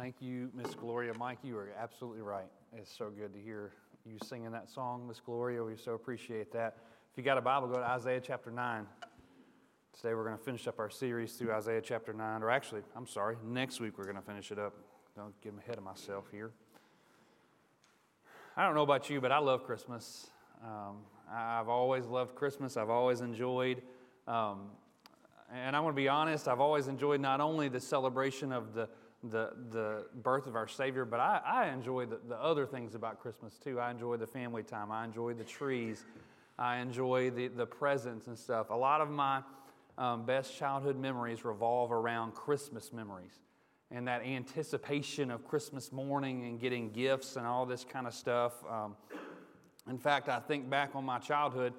Thank 0.00 0.22
you, 0.22 0.48
Miss 0.54 0.74
Gloria. 0.74 1.12
Mike, 1.18 1.40
you 1.42 1.58
are 1.58 1.68
absolutely 1.78 2.22
right. 2.22 2.48
It's 2.74 2.90
so 2.90 3.10
good 3.10 3.34
to 3.34 3.38
hear 3.38 3.72
you 4.06 4.16
singing 4.24 4.50
that 4.52 4.70
song, 4.70 5.06
Miss 5.06 5.20
Gloria. 5.20 5.62
We 5.62 5.76
so 5.76 5.92
appreciate 5.92 6.50
that. 6.52 6.78
If 7.12 7.18
you 7.18 7.22
got 7.22 7.36
a 7.36 7.42
Bible, 7.42 7.68
go 7.68 7.74
to 7.74 7.84
Isaiah 7.84 8.18
chapter 8.18 8.50
9. 8.50 8.86
Today 9.94 10.14
we're 10.14 10.24
going 10.24 10.38
to 10.38 10.42
finish 10.42 10.66
up 10.66 10.78
our 10.78 10.88
series 10.88 11.34
through 11.34 11.52
Isaiah 11.52 11.82
chapter 11.82 12.14
9. 12.14 12.42
Or 12.42 12.48
actually, 12.48 12.80
I'm 12.96 13.06
sorry, 13.06 13.36
next 13.44 13.78
week 13.78 13.98
we're 13.98 14.04
going 14.04 14.16
to 14.16 14.22
finish 14.22 14.50
it 14.50 14.58
up. 14.58 14.72
Don't 15.14 15.38
get 15.42 15.52
ahead 15.62 15.76
of 15.76 15.84
myself 15.84 16.24
here. 16.32 16.50
I 18.56 18.64
don't 18.64 18.74
know 18.74 18.84
about 18.84 19.10
you, 19.10 19.20
but 19.20 19.32
I 19.32 19.38
love 19.38 19.64
Christmas. 19.64 20.30
Um, 20.64 20.96
I've 21.30 21.68
always 21.68 22.06
loved 22.06 22.36
Christmas. 22.36 22.78
I've 22.78 22.88
always 22.88 23.20
enjoyed 23.20 23.82
um, 24.26 24.70
and 25.52 25.74
I 25.74 25.80
want 25.80 25.94
to 25.96 26.00
be 26.00 26.08
honest, 26.08 26.46
I've 26.46 26.60
always 26.60 26.86
enjoyed 26.86 27.20
not 27.20 27.40
only 27.40 27.68
the 27.68 27.80
celebration 27.80 28.52
of 28.52 28.72
the, 28.72 28.88
the, 29.22 29.50
the 29.70 30.06
birth 30.22 30.46
of 30.46 30.56
our 30.56 30.68
Savior, 30.68 31.04
but 31.04 31.20
I, 31.20 31.40
I 31.44 31.68
enjoy 31.68 32.06
the, 32.06 32.18
the 32.28 32.36
other 32.36 32.66
things 32.66 32.94
about 32.94 33.20
Christmas 33.20 33.58
too. 33.58 33.78
I 33.78 33.90
enjoy 33.90 34.16
the 34.16 34.26
family 34.26 34.62
time, 34.62 34.90
I 34.90 35.04
enjoy 35.04 35.34
the 35.34 35.44
trees, 35.44 36.04
I 36.58 36.78
enjoy 36.78 37.30
the, 37.30 37.48
the 37.48 37.66
presents 37.66 38.26
and 38.26 38.38
stuff. 38.38 38.70
A 38.70 38.76
lot 38.76 39.00
of 39.00 39.10
my 39.10 39.42
um, 39.98 40.24
best 40.24 40.56
childhood 40.56 40.96
memories 40.98 41.44
revolve 41.44 41.92
around 41.92 42.34
Christmas 42.34 42.92
memories 42.92 43.40
and 43.90 44.06
that 44.08 44.22
anticipation 44.22 45.30
of 45.30 45.46
Christmas 45.46 45.92
morning 45.92 46.44
and 46.44 46.60
getting 46.60 46.90
gifts 46.90 47.36
and 47.36 47.46
all 47.46 47.66
this 47.66 47.84
kind 47.84 48.06
of 48.06 48.14
stuff. 48.14 48.52
Um, 48.68 48.96
in 49.88 49.98
fact, 49.98 50.28
I 50.28 50.38
think 50.38 50.70
back 50.70 50.90
on 50.94 51.04
my 51.04 51.18
childhood 51.18 51.74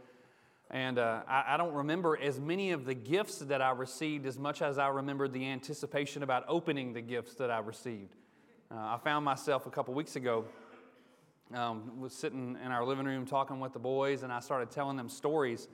and 0.72 0.98
uh, 0.98 1.22
I, 1.28 1.44
I, 1.50 1.58
don't 1.58 1.74
remember 1.74 2.18
as 2.18 2.40
many 2.40 2.72
of 2.72 2.86
the 2.86 2.94
gifts 2.94 3.40
that 3.40 3.62
I 3.62 3.72
received 3.72 4.26
as 4.26 4.40
much 4.40 4.62
as 4.62 4.78
I 4.78 4.88
remembered 4.88 5.34
the 5.34 5.46
anticipation 5.46 6.24
about 6.24 6.46
opening 6.48 6.94
the 6.94 7.02
gifts 7.02 7.36
that 7.36 7.52
I 7.52 7.60
received. 7.60 8.16
Uh, 8.72 8.78
I 8.78 9.00
found 9.04 9.26
myself 9.26 9.66
a 9.66 9.70
couple 9.70 9.94
weeks 9.94 10.16
ago, 10.16 10.46
um, 11.54 12.00
was 12.00 12.14
sitting 12.14 12.58
in 12.64 12.72
our 12.72 12.86
living 12.86 13.06
room 13.06 13.26
talking 13.26 13.60
with 13.60 13.74
the 13.74 13.80
boys, 13.80 14.24
and 14.24 14.32
I 14.32 14.40
started 14.40 14.72
telling 14.72 14.96
them 14.96 15.10
stories 15.10 15.68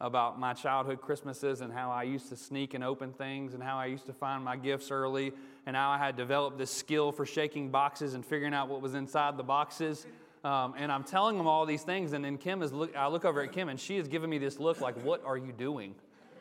about 0.00 0.40
my 0.40 0.54
childhood 0.54 1.02
Christmases 1.02 1.60
and 1.60 1.70
how 1.70 1.90
I 1.90 2.04
used 2.04 2.30
to 2.30 2.36
sneak 2.36 2.72
and 2.72 2.82
open 2.82 3.12
things 3.12 3.52
and 3.52 3.62
how 3.62 3.76
I 3.76 3.84
used 3.86 4.06
to 4.06 4.14
find 4.14 4.42
my 4.42 4.56
gifts 4.56 4.90
early 4.90 5.32
and 5.66 5.76
how 5.76 5.90
I 5.90 5.98
had 5.98 6.16
developed 6.16 6.56
this 6.56 6.70
skill 6.70 7.12
for 7.12 7.26
shaking 7.26 7.68
boxes 7.68 8.14
and 8.14 8.24
figuring 8.24 8.54
out 8.54 8.68
what 8.68 8.80
was 8.80 8.94
inside 8.94 9.36
the 9.36 9.42
boxes. 9.42 10.06
Um, 10.42 10.74
and 10.78 10.90
I'm 10.90 11.04
telling 11.04 11.36
them 11.36 11.46
all 11.46 11.66
these 11.66 11.82
things, 11.82 12.14
and 12.14 12.24
then 12.24 12.38
Kim 12.38 12.62
is 12.62 12.72
look, 12.72 12.96
I 12.96 13.08
look 13.08 13.24
over 13.24 13.42
at 13.42 13.52
Kim, 13.52 13.68
and 13.68 13.78
she 13.78 13.98
is 13.98 14.08
giving 14.08 14.30
me 14.30 14.38
this 14.38 14.58
look 14.58 14.80
like, 14.80 14.96
"What 15.04 15.22
are 15.24 15.36
you 15.36 15.52
doing? 15.52 15.94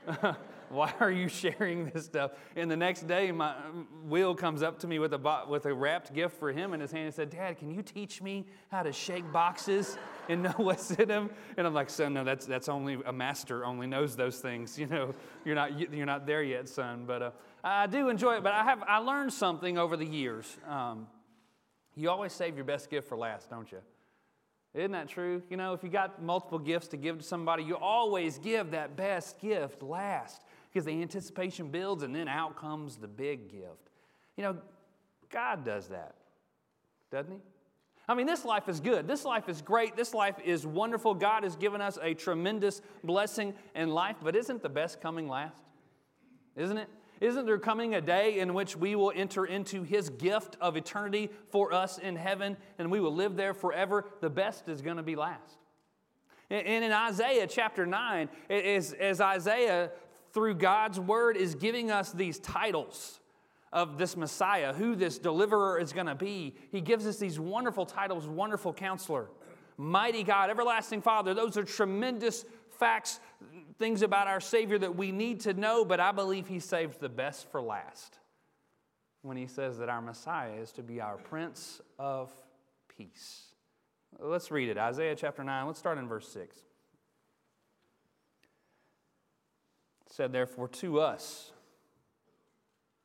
Why 0.70 0.94
are 1.00 1.12
you 1.12 1.28
sharing 1.28 1.90
this 1.90 2.06
stuff?" 2.06 2.32
And 2.56 2.72
the 2.72 2.78
next 2.78 3.08
day, 3.08 3.30
my 3.34 3.56
Will 4.06 4.36
comes 4.36 4.64
up 4.64 4.80
to 4.80 4.88
me 4.88 5.00
with 5.00 5.14
a 5.14 5.46
with 5.50 5.66
a 5.66 5.74
wrapped 5.74 6.14
gift 6.14 6.38
for 6.38 6.54
him 6.54 6.74
in 6.74 6.80
his 6.80 6.94
hand 6.94 7.08
and 7.08 7.14
said, 7.14 7.30
"Dad, 7.30 7.58
can 7.58 7.72
you 7.72 7.82
teach 7.82 8.22
me 8.22 8.46
how 8.72 8.84
to 8.84 8.94
shake 8.94 9.30
boxes 9.34 9.98
and 10.30 10.44
know 10.44 10.54
what's 10.58 10.92
in 10.92 11.10
them?" 11.10 11.30
And 11.58 11.68
I'm 11.68 11.74
like, 11.74 11.90
"Son, 11.90 12.14
no, 12.14 12.24
that's 12.24 12.46
that's 12.46 12.70
only 12.70 13.00
a 13.06 13.12
master 13.12 13.66
only 13.66 13.88
knows 13.88 14.16
those 14.16 14.40
things. 14.40 14.80
You 14.80 14.88
know, 14.88 15.14
you're 15.44 15.56
not 15.56 15.78
you're 15.94 16.06
not 16.06 16.26
there 16.26 16.44
yet, 16.44 16.70
son." 16.70 17.04
But 17.06 17.22
uh, 17.22 17.32
I 17.66 17.88
do 17.88 18.08
enjoy 18.08 18.38
it. 18.38 18.44
But 18.44 18.54
I 18.54 18.64
have 18.64 18.82
I 18.84 19.00
learned 19.00 19.34
something 19.34 19.78
over 19.78 19.98
the 19.98 20.08
years. 20.08 20.58
Um, 20.66 21.08
you 22.00 22.10
always 22.10 22.34
save 22.34 22.56
your 22.56 22.66
best 22.66 22.90
gift 22.90 23.08
for 23.08 23.18
last, 23.18 23.50
don't 23.50 23.72
you? 23.72 23.80
Isn't 24.74 24.92
that 24.92 25.08
true? 25.08 25.42
You 25.50 25.58
know, 25.58 25.74
if 25.74 25.84
you 25.84 25.90
got 25.90 26.22
multiple 26.22 26.60
gifts 26.60 26.88
to 26.90 26.98
give 26.98 27.18
to 27.18 27.24
somebody, 27.24 27.64
you 27.64 27.76
always 27.76 28.38
give 28.38 28.72
that 28.72 28.96
best 28.96 29.40
gift 29.40 29.82
last 29.82 30.44
because 30.72 30.86
the 30.86 31.02
anticipation 31.02 31.70
builds 31.70 32.04
and 32.04 32.16
then 32.16 32.28
out 32.28 32.56
comes 32.56 32.98
the 32.98 33.08
big 33.08 33.52
gift. 33.52 33.90
You 34.38 34.44
know, 34.44 34.58
God 35.32 35.66
does 35.66 35.88
that, 35.88 36.16
doesn't 37.12 37.32
He? 37.32 37.40
I 38.08 38.16
mean, 38.16 38.26
this 38.26 38.44
life 38.46 38.68
is 38.70 38.80
good. 38.80 39.08
This 39.08 39.24
life 39.26 39.50
is 39.50 39.62
great. 39.62 39.96
This 39.96 40.14
life 40.16 40.36
is 40.44 40.66
wonderful. 40.66 41.14
God 41.14 41.44
has 41.44 41.56
given 41.56 41.80
us 41.80 42.00
a 42.02 42.16
tremendous 42.16 42.82
blessing 43.04 43.54
in 43.76 43.90
life, 43.90 44.16
but 44.24 44.36
isn't 44.36 44.64
the 44.64 44.70
best 44.70 45.00
coming 45.00 45.28
last? 45.28 45.56
Isn't 46.56 46.78
it? 46.78 46.90
Isn't 47.22 47.46
there 47.46 47.58
coming 47.58 47.96
a 47.96 48.02
day 48.02 48.40
in 48.40 48.54
which 48.54 48.78
we 48.78 48.96
will 48.96 49.12
enter 49.14 49.46
into 49.46 49.84
his 49.84 50.10
gift 50.10 50.56
of 50.62 50.78
eternity 50.78 51.30
for 51.50 51.74
us 51.74 51.98
in 51.98 52.16
heaven 52.16 52.56
and 52.78 52.90
we 52.90 53.00
will 53.00 53.14
live 53.14 53.36
there 53.36 53.54
forever? 53.54 54.06
The 54.22 54.30
best 54.30 54.70
is 54.70 54.82
going 54.82 54.98
to 54.98 55.04
be 55.04 55.16
last. 55.16 55.58
And 56.50 56.84
in 56.84 56.92
Isaiah 56.92 57.46
chapter 57.46 57.86
9, 57.86 58.30
as, 58.50 59.22
Isaiah, 59.22 59.92
through 60.34 60.56
God's 60.56 61.00
word, 61.00 61.38
is 61.38 61.56
giving 61.56 61.92
us 61.92 62.12
these 62.12 62.40
titles 62.40 63.20
of 63.72 64.00
this 64.00 64.18
Messiah, 64.18 64.74
who 64.74 64.96
this 64.96 65.20
deliverer 65.20 65.78
is 65.78 65.94
going 65.94 66.08
to 66.08 66.16
be, 66.16 66.56
he 66.72 66.82
gives 66.82 67.06
us 67.06 67.18
these 67.18 67.40
wonderful 67.40 67.86
titles 67.86 68.28
Wonderful 68.28 68.74
Counselor, 68.74 69.30
Mighty 69.78 70.24
God, 70.24 70.50
Everlasting 70.50 71.04
Father. 71.04 71.36
Those 71.36 71.56
are 71.56 71.64
tremendous 71.64 72.46
facts 72.72 73.20
things 73.80 74.02
about 74.02 74.28
our 74.28 74.42
Savior 74.42 74.78
that 74.78 74.96
we 74.96 75.12
need 75.12 75.40
to 75.42 75.54
know, 75.54 75.84
but 75.84 76.00
I 76.00 76.12
believe 76.12 76.48
He 76.48 76.60
saves 76.60 76.98
the 76.98 77.10
best 77.10 77.50
for 77.50 77.62
last 77.62 78.20
when 79.22 79.38
He 79.38 79.48
says 79.48 79.80
that 79.80 79.90
our 79.90 80.02
Messiah 80.02 80.54
is 80.54 80.72
to 80.74 80.84
be 80.84 81.02
our 81.02 81.18
Prince 81.18 81.82
of 81.98 82.30
Peace. 82.96 83.46
Let's 84.20 84.52
read 84.52 84.70
it 84.70 84.78
Isaiah 84.78 85.16
chapter 85.16 85.44
9. 85.44 85.68
Let's 85.68 85.80
start 85.80 85.98
in 85.98 86.08
verse 86.08 86.28
6. 86.28 86.56
It 90.06 90.14
said, 90.14 90.32
Therefore, 90.32 90.68
to 90.68 91.00
us 91.00 91.52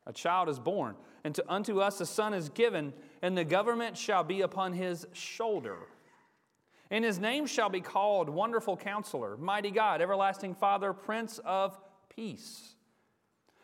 a 0.07 0.13
child 0.13 0.49
is 0.49 0.59
born, 0.59 0.97
and 1.23 1.35
to, 1.35 1.45
unto 1.49 1.81
us 1.81 2.01
a 2.01 2.07
son 2.07 2.35
is 2.35 2.49
given, 2.49 2.93
and 3.23 3.39
the 3.39 3.45
government 3.45 3.97
shall 3.97 4.25
be 4.25 4.43
upon 4.43 4.73
his 4.73 5.07
shoulder 5.13 5.79
and 6.91 7.05
his 7.05 7.19
name 7.19 7.47
shall 7.47 7.69
be 7.69 7.81
called 7.81 8.29
Wonderful 8.29 8.77
Counselor, 8.77 9.37
Mighty 9.37 9.71
God, 9.71 10.01
Everlasting 10.01 10.55
Father, 10.55 10.93
Prince 10.93 11.41
of 11.45 11.79
Peace. 12.15 12.75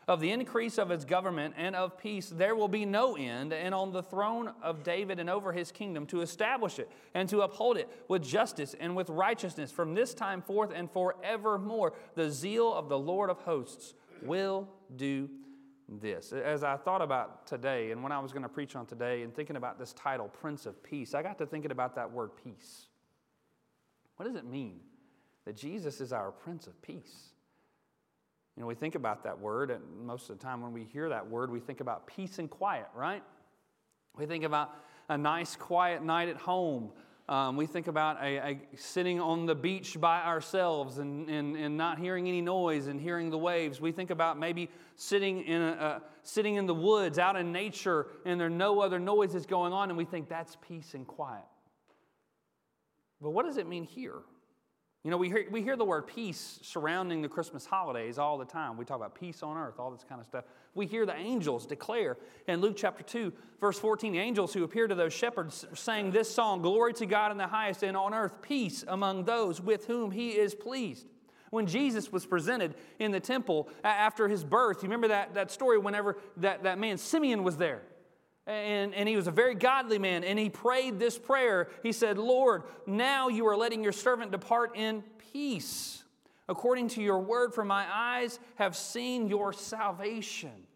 Of 0.07 0.19
the 0.19 0.31
increase 0.31 0.77
of 0.77 0.89
his 0.89 1.05
government 1.05 1.53
and 1.57 1.75
of 1.75 1.97
peace, 1.97 2.27
there 2.27 2.55
will 2.55 2.67
be 2.67 2.85
no 2.85 3.15
end, 3.15 3.53
and 3.53 3.73
on 3.73 3.93
the 3.93 4.01
throne 4.01 4.51
of 4.61 4.83
David 4.83 5.19
and 5.19 5.29
over 5.29 5.53
his 5.53 5.71
kingdom, 5.71 6.07
to 6.07 6.21
establish 6.21 6.79
it 6.79 6.91
and 7.13 7.29
to 7.29 7.41
uphold 7.41 7.77
it 7.77 7.87
with 8.07 8.23
justice 8.23 8.75
and 8.79 8.95
with 8.95 9.09
righteousness 9.09 9.71
from 9.71 9.93
this 9.93 10.13
time 10.13 10.41
forth 10.41 10.71
and 10.73 10.89
forevermore. 10.91 11.93
The 12.15 12.31
zeal 12.31 12.73
of 12.73 12.89
the 12.89 12.97
Lord 12.97 13.29
of 13.29 13.37
hosts 13.41 13.93
will 14.23 14.67
do 14.95 15.29
this. 15.87 16.33
As 16.33 16.63
I 16.63 16.77
thought 16.77 17.01
about 17.01 17.45
today, 17.45 17.91
and 17.91 18.01
when 18.01 18.11
I 18.11 18.19
was 18.19 18.31
going 18.31 18.43
to 18.43 18.49
preach 18.49 18.75
on 18.75 18.87
today, 18.87 19.21
and 19.21 19.33
thinking 19.33 19.55
about 19.55 19.77
this 19.77 19.93
title, 19.93 20.29
Prince 20.29 20.65
of 20.65 20.81
Peace, 20.83 21.13
I 21.13 21.21
got 21.21 21.37
to 21.37 21.45
thinking 21.45 21.71
about 21.71 21.95
that 21.95 22.11
word 22.11 22.31
peace. 22.43 22.87
What 24.21 24.27
does 24.27 24.35
it 24.35 24.45
mean 24.45 24.81
that 25.47 25.57
Jesus 25.57 25.99
is 25.99 26.13
our 26.13 26.29
Prince 26.29 26.67
of 26.67 26.79
Peace? 26.83 27.31
You 28.55 28.61
know, 28.61 28.67
we 28.67 28.75
think 28.75 28.93
about 28.93 29.23
that 29.23 29.39
word, 29.39 29.71
and 29.71 29.81
most 30.05 30.29
of 30.29 30.37
the 30.37 30.45
time 30.45 30.61
when 30.61 30.71
we 30.73 30.83
hear 30.83 31.09
that 31.09 31.27
word, 31.27 31.49
we 31.49 31.59
think 31.59 31.81
about 31.81 32.05
peace 32.05 32.37
and 32.37 32.47
quiet, 32.47 32.85
right? 32.95 33.23
We 34.15 34.27
think 34.27 34.43
about 34.43 34.75
a 35.09 35.17
nice, 35.17 35.55
quiet 35.55 36.03
night 36.03 36.29
at 36.29 36.37
home. 36.37 36.91
Um, 37.27 37.57
we 37.57 37.65
think 37.65 37.87
about 37.87 38.21
a, 38.21 38.37
a, 38.47 38.61
sitting 38.75 39.19
on 39.19 39.47
the 39.47 39.55
beach 39.55 39.99
by 39.99 40.21
ourselves 40.21 40.99
and, 40.99 41.27
and, 41.27 41.55
and 41.57 41.75
not 41.75 41.97
hearing 41.97 42.27
any 42.27 42.41
noise 42.41 42.85
and 42.85 43.01
hearing 43.01 43.31
the 43.31 43.39
waves. 43.39 43.81
We 43.81 43.91
think 43.91 44.11
about 44.11 44.37
maybe 44.37 44.69
sitting 44.97 45.45
in, 45.45 45.63
a, 45.63 45.99
sitting 46.21 46.57
in 46.57 46.67
the 46.67 46.75
woods 46.75 47.17
out 47.17 47.37
in 47.37 47.51
nature 47.51 48.05
and 48.23 48.39
there 48.39 48.45
are 48.45 48.51
no 48.51 48.81
other 48.81 48.99
noises 48.99 49.47
going 49.47 49.73
on, 49.73 49.89
and 49.89 49.97
we 49.97 50.05
think 50.05 50.29
that's 50.29 50.57
peace 50.61 50.93
and 50.93 51.07
quiet. 51.07 51.41
But 53.21 53.31
what 53.31 53.45
does 53.45 53.57
it 53.57 53.67
mean 53.67 53.83
here? 53.83 54.19
You 55.03 55.09
know, 55.09 55.17
we 55.17 55.29
hear, 55.29 55.47
we 55.49 55.63
hear 55.63 55.75
the 55.75 55.85
word 55.85 56.05
peace 56.05 56.59
surrounding 56.61 57.23
the 57.23 57.27
Christmas 57.27 57.65
holidays 57.65 58.19
all 58.19 58.37
the 58.37 58.45
time. 58.45 58.77
We 58.77 58.85
talk 58.85 58.97
about 58.97 59.15
peace 59.15 59.41
on 59.41 59.57
earth, 59.57 59.79
all 59.79 59.89
this 59.89 60.05
kind 60.07 60.21
of 60.21 60.27
stuff. 60.27 60.45
We 60.75 60.85
hear 60.85 61.07
the 61.07 61.15
angels 61.15 61.65
declare 61.65 62.17
in 62.47 62.61
Luke 62.61 62.75
chapter 62.77 63.03
2, 63.03 63.33
verse 63.59 63.79
14, 63.79 64.13
the 64.13 64.19
angels 64.19 64.53
who 64.53 64.63
appear 64.63 64.87
to 64.87 64.93
those 64.93 65.11
shepherds 65.11 65.65
sang 65.73 66.11
this 66.11 66.33
song 66.33 66.61
Glory 66.61 66.93
to 66.93 67.07
God 67.07 67.31
in 67.31 67.37
the 67.37 67.47
highest, 67.47 67.81
and 67.81 67.97
on 67.97 68.13
earth 68.13 68.43
peace 68.43 68.85
among 68.87 69.25
those 69.25 69.59
with 69.59 69.87
whom 69.87 70.11
he 70.11 70.29
is 70.29 70.53
pleased. 70.53 71.07
When 71.49 71.65
Jesus 71.65 72.11
was 72.11 72.25
presented 72.25 72.75
in 72.99 73.11
the 73.11 73.19
temple 73.19 73.69
after 73.83 74.27
his 74.27 74.43
birth, 74.43 74.83
you 74.83 74.87
remember 74.87 75.09
that, 75.09 75.33
that 75.33 75.51
story 75.51 75.79
whenever 75.79 76.17
that, 76.37 76.63
that 76.63 76.77
man 76.77 76.97
Simeon 76.97 77.43
was 77.43 77.57
there? 77.57 77.81
And, 78.47 78.93
and 78.95 79.07
he 79.07 79.15
was 79.15 79.27
a 79.27 79.31
very 79.31 79.53
godly 79.53 79.99
man, 79.99 80.23
and 80.23 80.37
he 80.39 80.49
prayed 80.49 80.99
this 80.99 81.17
prayer. 81.17 81.69
He 81.83 81.91
said, 81.91 82.17
Lord, 82.17 82.63
now 82.87 83.27
you 83.27 83.47
are 83.47 83.55
letting 83.55 83.83
your 83.83 83.91
servant 83.91 84.31
depart 84.31 84.75
in 84.75 85.03
peace, 85.31 86.03
according 86.49 86.89
to 86.89 87.03
your 87.03 87.19
word, 87.19 87.53
for 87.53 87.63
my 87.63 87.85
eyes 87.91 88.39
have 88.55 88.75
seen 88.75 89.27
your 89.27 89.53
salvation. 89.53 90.67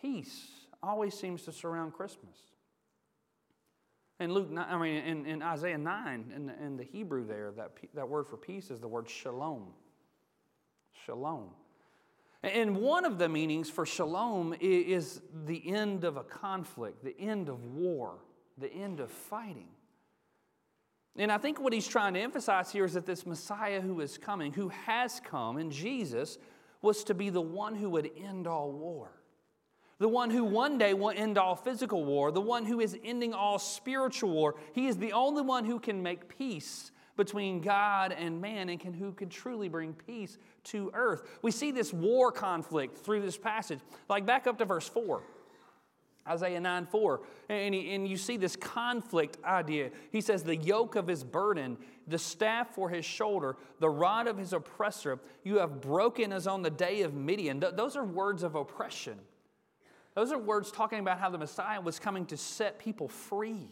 Peace 0.00 0.46
always 0.82 1.18
seems 1.18 1.42
to 1.44 1.52
surround 1.52 1.94
Christmas. 1.94 2.36
In 4.20 4.32
Luke, 4.32 4.50
I 4.56 4.76
mean, 4.78 4.96
in, 5.04 5.26
in 5.26 5.42
Isaiah 5.42 5.78
9, 5.78 6.32
in 6.34 6.46
the, 6.46 6.62
in 6.62 6.76
the 6.76 6.84
Hebrew 6.84 7.26
there, 7.26 7.52
that, 7.56 7.70
that 7.94 8.08
word 8.08 8.26
for 8.26 8.36
peace 8.36 8.70
is 8.70 8.80
the 8.80 8.88
word 8.88 9.08
shalom. 9.08 9.68
Shalom. 11.06 11.50
And 12.42 12.76
one 12.76 13.04
of 13.04 13.18
the 13.18 13.28
meanings 13.28 13.68
for 13.68 13.84
shalom 13.84 14.54
is 14.60 15.20
the 15.44 15.74
end 15.74 16.04
of 16.04 16.16
a 16.16 16.22
conflict, 16.22 17.02
the 17.02 17.18
end 17.18 17.48
of 17.48 17.64
war, 17.64 18.18
the 18.56 18.72
end 18.72 19.00
of 19.00 19.10
fighting. 19.10 19.68
And 21.16 21.32
I 21.32 21.38
think 21.38 21.60
what 21.60 21.72
he's 21.72 21.88
trying 21.88 22.14
to 22.14 22.20
emphasize 22.20 22.70
here 22.70 22.84
is 22.84 22.94
that 22.94 23.06
this 23.06 23.26
Messiah 23.26 23.80
who 23.80 24.00
is 24.00 24.16
coming, 24.16 24.52
who 24.52 24.68
has 24.68 25.20
come 25.20 25.58
in 25.58 25.72
Jesus, 25.72 26.38
was 26.80 27.02
to 27.04 27.14
be 27.14 27.28
the 27.28 27.40
one 27.40 27.74
who 27.74 27.90
would 27.90 28.08
end 28.16 28.46
all 28.46 28.70
war. 28.70 29.10
The 29.98 30.08
one 30.08 30.30
who 30.30 30.44
one 30.44 30.78
day 30.78 30.94
will 30.94 31.10
end 31.10 31.36
all 31.38 31.56
physical 31.56 32.04
war, 32.04 32.30
the 32.30 32.40
one 32.40 32.64
who 32.64 32.78
is 32.78 32.96
ending 33.02 33.34
all 33.34 33.58
spiritual 33.58 34.30
war. 34.30 34.54
He 34.74 34.86
is 34.86 34.96
the 34.96 35.12
only 35.12 35.42
one 35.42 35.64
who 35.64 35.80
can 35.80 36.04
make 36.04 36.28
peace 36.28 36.92
between 37.18 37.60
God 37.60 38.12
and 38.12 38.40
man 38.40 38.70
and 38.70 38.80
can, 38.80 38.94
who 38.94 39.12
can 39.12 39.28
truly 39.28 39.68
bring 39.68 39.92
peace 39.92 40.38
to 40.64 40.90
earth. 40.94 41.28
We 41.42 41.50
see 41.50 41.70
this 41.70 41.92
war 41.92 42.32
conflict 42.32 42.96
through 42.96 43.20
this 43.20 43.36
passage. 43.36 43.80
Like 44.08 44.24
back 44.24 44.46
up 44.46 44.56
to 44.58 44.64
verse 44.64 44.88
4. 44.88 45.20
Isaiah 46.26 46.60
9 46.60 46.86
4. 46.86 47.20
And, 47.48 47.74
he, 47.74 47.94
and 47.94 48.06
you 48.06 48.16
see 48.16 48.36
this 48.36 48.54
conflict 48.54 49.38
idea. 49.44 49.90
He 50.12 50.20
says, 50.20 50.42
The 50.42 50.56
yoke 50.56 50.94
of 50.94 51.06
his 51.06 51.24
burden, 51.24 51.76
the 52.06 52.18
staff 52.18 52.74
for 52.74 52.88
his 52.88 53.04
shoulder, 53.04 53.56
the 53.80 53.90
rod 53.90 54.26
of 54.26 54.38
his 54.38 54.52
oppressor, 54.52 55.18
you 55.42 55.58
have 55.58 55.80
broken 55.80 56.32
as 56.32 56.46
on 56.46 56.62
the 56.62 56.70
day 56.70 57.02
of 57.02 57.14
Midian. 57.14 57.60
Th- 57.60 57.74
those 57.74 57.96
are 57.96 58.04
words 58.04 58.42
of 58.42 58.54
oppression. 58.54 59.18
Those 60.14 60.32
are 60.32 60.38
words 60.38 60.70
talking 60.70 60.98
about 60.98 61.18
how 61.18 61.30
the 61.30 61.38
Messiah 61.38 61.80
was 61.80 61.98
coming 61.98 62.26
to 62.26 62.36
set 62.36 62.78
people 62.78 63.08
free. 63.08 63.68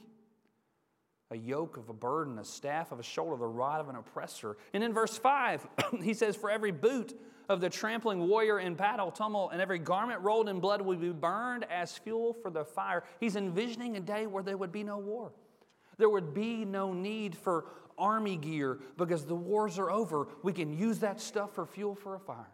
A 1.30 1.36
yoke 1.36 1.76
of 1.76 1.88
a 1.88 1.92
burden, 1.92 2.38
a 2.38 2.44
staff 2.44 2.92
of 2.92 3.00
a 3.00 3.02
shoulder, 3.02 3.36
the 3.36 3.46
rod 3.46 3.80
of 3.80 3.88
an 3.88 3.96
oppressor. 3.96 4.56
And 4.72 4.84
in 4.84 4.92
verse 4.92 5.18
5, 5.18 5.66
he 6.02 6.14
says, 6.14 6.36
For 6.36 6.50
every 6.50 6.70
boot 6.70 7.18
of 7.48 7.60
the 7.60 7.70
trampling 7.70 8.28
warrior 8.28 8.60
in 8.60 8.74
battle 8.74 9.10
tumult, 9.10 9.52
and 9.52 9.60
every 9.60 9.78
garment 9.78 10.20
rolled 10.20 10.48
in 10.48 10.60
blood 10.60 10.80
will 10.82 10.96
be 10.96 11.10
burned 11.10 11.64
as 11.70 11.96
fuel 11.98 12.32
for 12.32 12.50
the 12.50 12.64
fire. 12.64 13.04
He's 13.20 13.36
envisioning 13.36 13.96
a 13.96 14.00
day 14.00 14.26
where 14.26 14.42
there 14.42 14.56
would 14.56 14.72
be 14.72 14.84
no 14.84 14.98
war. 14.98 15.32
There 15.98 16.10
would 16.10 16.34
be 16.34 16.64
no 16.64 16.92
need 16.92 17.36
for 17.36 17.66
army 17.98 18.36
gear 18.36 18.78
because 18.96 19.24
the 19.24 19.34
wars 19.34 19.78
are 19.78 19.90
over. 19.90 20.28
We 20.42 20.52
can 20.52 20.76
use 20.76 20.98
that 21.00 21.20
stuff 21.20 21.54
for 21.54 21.66
fuel 21.66 21.94
for 21.94 22.14
a 22.14 22.20
fire 22.20 22.52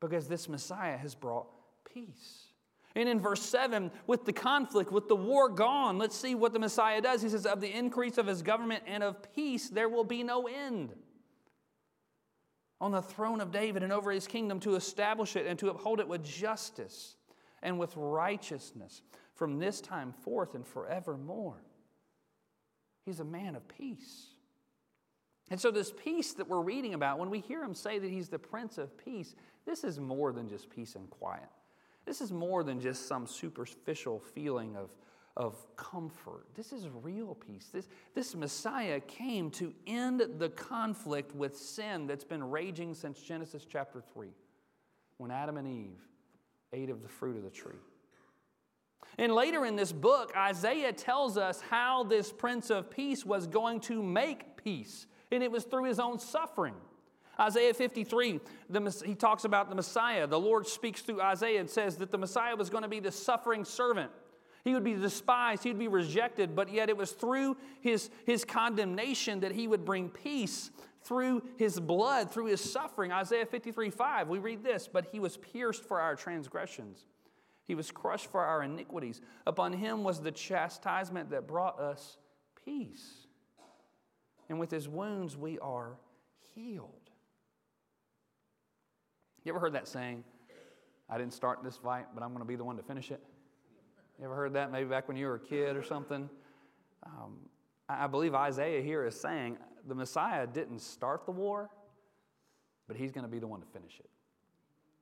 because 0.00 0.26
this 0.26 0.48
Messiah 0.48 0.96
has 0.96 1.14
brought 1.14 1.46
peace. 1.92 2.45
And 2.96 3.10
in 3.10 3.20
verse 3.20 3.42
7, 3.42 3.90
with 4.06 4.24
the 4.24 4.32
conflict, 4.32 4.90
with 4.90 5.06
the 5.06 5.14
war 5.14 5.50
gone, 5.50 5.98
let's 5.98 6.16
see 6.16 6.34
what 6.34 6.54
the 6.54 6.58
Messiah 6.58 7.02
does. 7.02 7.20
He 7.20 7.28
says, 7.28 7.44
Of 7.44 7.60
the 7.60 7.70
increase 7.70 8.16
of 8.16 8.26
his 8.26 8.40
government 8.40 8.84
and 8.86 9.02
of 9.02 9.34
peace, 9.34 9.68
there 9.68 9.90
will 9.90 10.02
be 10.02 10.22
no 10.22 10.46
end 10.46 10.94
on 12.80 12.92
the 12.92 13.02
throne 13.02 13.42
of 13.42 13.52
David 13.52 13.82
and 13.82 13.92
over 13.92 14.10
his 14.10 14.26
kingdom 14.26 14.60
to 14.60 14.76
establish 14.76 15.36
it 15.36 15.46
and 15.46 15.58
to 15.58 15.68
uphold 15.68 16.00
it 16.00 16.08
with 16.08 16.24
justice 16.24 17.16
and 17.62 17.78
with 17.78 17.94
righteousness 17.96 19.02
from 19.34 19.58
this 19.58 19.82
time 19.82 20.14
forth 20.22 20.54
and 20.54 20.66
forevermore. 20.66 21.62
He's 23.04 23.20
a 23.20 23.24
man 23.24 23.56
of 23.56 23.68
peace. 23.68 24.28
And 25.50 25.60
so, 25.60 25.70
this 25.70 25.92
peace 25.92 26.32
that 26.32 26.48
we're 26.48 26.62
reading 26.62 26.94
about, 26.94 27.18
when 27.18 27.28
we 27.30 27.40
hear 27.40 27.62
him 27.62 27.74
say 27.74 27.98
that 27.98 28.10
he's 28.10 28.30
the 28.30 28.38
Prince 28.38 28.78
of 28.78 28.96
Peace, 28.96 29.36
this 29.66 29.84
is 29.84 30.00
more 30.00 30.32
than 30.32 30.48
just 30.48 30.70
peace 30.70 30.96
and 30.96 31.08
quiet. 31.10 31.48
This 32.06 32.20
is 32.20 32.32
more 32.32 32.62
than 32.62 32.80
just 32.80 33.06
some 33.06 33.26
superficial 33.26 34.20
feeling 34.20 34.76
of 34.76 34.90
of 35.36 35.54
comfort. 35.76 36.46
This 36.54 36.72
is 36.72 36.88
real 37.02 37.34
peace. 37.34 37.68
This, 37.72 37.88
this 38.14 38.34
Messiah 38.34 39.00
came 39.00 39.50
to 39.52 39.72
end 39.86 40.22
the 40.38 40.48
conflict 40.48 41.34
with 41.34 41.56
sin 41.56 42.06
that's 42.06 42.24
been 42.24 42.42
raging 42.42 42.94
since 42.94 43.20
Genesis 43.20 43.66
chapter 43.68 44.00
3, 44.00 44.28
when 45.18 45.30
Adam 45.30 45.58
and 45.58 45.68
Eve 45.68 46.00
ate 46.72 46.88
of 46.88 47.02
the 47.02 47.08
fruit 47.08 47.36
of 47.36 47.42
the 47.42 47.50
tree. 47.50 47.78
And 49.18 49.32
later 49.32 49.66
in 49.66 49.76
this 49.76 49.92
book, 49.92 50.32
Isaiah 50.36 50.92
tells 50.92 51.36
us 51.36 51.60
how 51.60 52.04
this 52.04 52.32
Prince 52.32 52.70
of 52.70 52.90
Peace 52.90 53.24
was 53.24 53.46
going 53.46 53.80
to 53.80 54.02
make 54.02 54.62
peace, 54.62 55.06
and 55.30 55.42
it 55.42 55.50
was 55.50 55.64
through 55.64 55.84
his 55.84 56.00
own 56.00 56.18
suffering. 56.18 56.74
Isaiah 57.38 57.74
53, 57.74 58.40
the, 58.70 59.02
he 59.04 59.14
talks 59.14 59.44
about 59.44 59.68
the 59.68 59.74
Messiah. 59.74 60.26
The 60.26 60.40
Lord 60.40 60.66
speaks 60.66 61.02
through 61.02 61.20
Isaiah 61.20 61.60
and 61.60 61.68
says 61.68 61.96
that 61.96 62.10
the 62.10 62.18
Messiah 62.18 62.56
was 62.56 62.70
going 62.70 62.82
to 62.82 62.88
be 62.88 63.00
the 63.00 63.12
suffering 63.12 63.64
servant. 63.64 64.10
He 64.64 64.74
would 64.74 64.84
be 64.84 64.94
despised, 64.94 65.62
he 65.62 65.70
would 65.70 65.78
be 65.78 65.86
rejected, 65.86 66.56
but 66.56 66.72
yet 66.72 66.88
it 66.88 66.96
was 66.96 67.12
through 67.12 67.56
his, 67.80 68.10
his 68.24 68.44
condemnation 68.44 69.40
that 69.40 69.52
he 69.52 69.68
would 69.68 69.84
bring 69.84 70.08
peace 70.08 70.70
through 71.04 71.42
his 71.56 71.78
blood, 71.78 72.32
through 72.32 72.46
his 72.46 72.60
suffering. 72.60 73.12
Isaiah 73.12 73.46
53 73.46 73.90
5, 73.90 74.28
we 74.28 74.38
read 74.38 74.64
this, 74.64 74.88
but 74.92 75.06
he 75.12 75.20
was 75.20 75.36
pierced 75.36 75.84
for 75.84 76.00
our 76.00 76.16
transgressions, 76.16 77.06
he 77.68 77.76
was 77.76 77.92
crushed 77.92 78.30
for 78.30 78.42
our 78.42 78.62
iniquities. 78.62 79.20
Upon 79.46 79.72
him 79.72 80.02
was 80.02 80.20
the 80.20 80.32
chastisement 80.32 81.30
that 81.30 81.46
brought 81.46 81.78
us 81.78 82.18
peace. 82.64 83.26
And 84.48 84.58
with 84.58 84.70
his 84.70 84.88
wounds 84.88 85.36
we 85.36 85.58
are 85.58 85.96
healed. 86.54 87.05
You 89.46 89.52
ever 89.52 89.60
heard 89.60 89.74
that 89.74 89.86
saying? 89.86 90.24
I 91.08 91.18
didn't 91.18 91.32
start 91.32 91.62
this 91.62 91.76
fight, 91.76 92.06
but 92.12 92.24
I'm 92.24 92.30
going 92.30 92.40
to 92.40 92.48
be 92.48 92.56
the 92.56 92.64
one 92.64 92.76
to 92.78 92.82
finish 92.82 93.12
it. 93.12 93.20
You 94.18 94.24
ever 94.24 94.34
heard 94.34 94.54
that 94.54 94.72
maybe 94.72 94.90
back 94.90 95.06
when 95.06 95.16
you 95.16 95.26
were 95.26 95.36
a 95.36 95.40
kid 95.40 95.76
or 95.76 95.84
something? 95.84 96.28
Um, 97.04 97.36
I 97.88 98.08
believe 98.08 98.34
Isaiah 98.34 98.82
here 98.82 99.06
is 99.06 99.14
saying 99.14 99.58
the 99.86 99.94
Messiah 99.94 100.48
didn't 100.48 100.80
start 100.80 101.26
the 101.26 101.30
war, 101.30 101.70
but 102.88 102.96
he's 102.96 103.12
going 103.12 103.22
to 103.22 103.30
be 103.30 103.38
the 103.38 103.46
one 103.46 103.60
to 103.60 103.66
finish 103.66 104.00
it. 104.00 104.10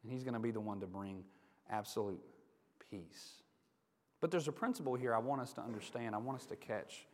And 0.02 0.12
he's 0.12 0.24
going 0.24 0.34
to 0.34 0.40
be 0.40 0.50
the 0.50 0.60
one 0.60 0.78
to 0.80 0.86
bring 0.86 1.24
absolute 1.70 2.20
peace. 2.90 3.42
But 4.20 4.30
there's 4.30 4.46
a 4.46 4.52
principle 4.52 4.94
here 4.94 5.14
I 5.14 5.20
want 5.20 5.40
us 5.40 5.54
to 5.54 5.62
understand, 5.62 6.14
I 6.14 6.18
want 6.18 6.38
us 6.38 6.44
to 6.46 6.56
catch 6.56 7.06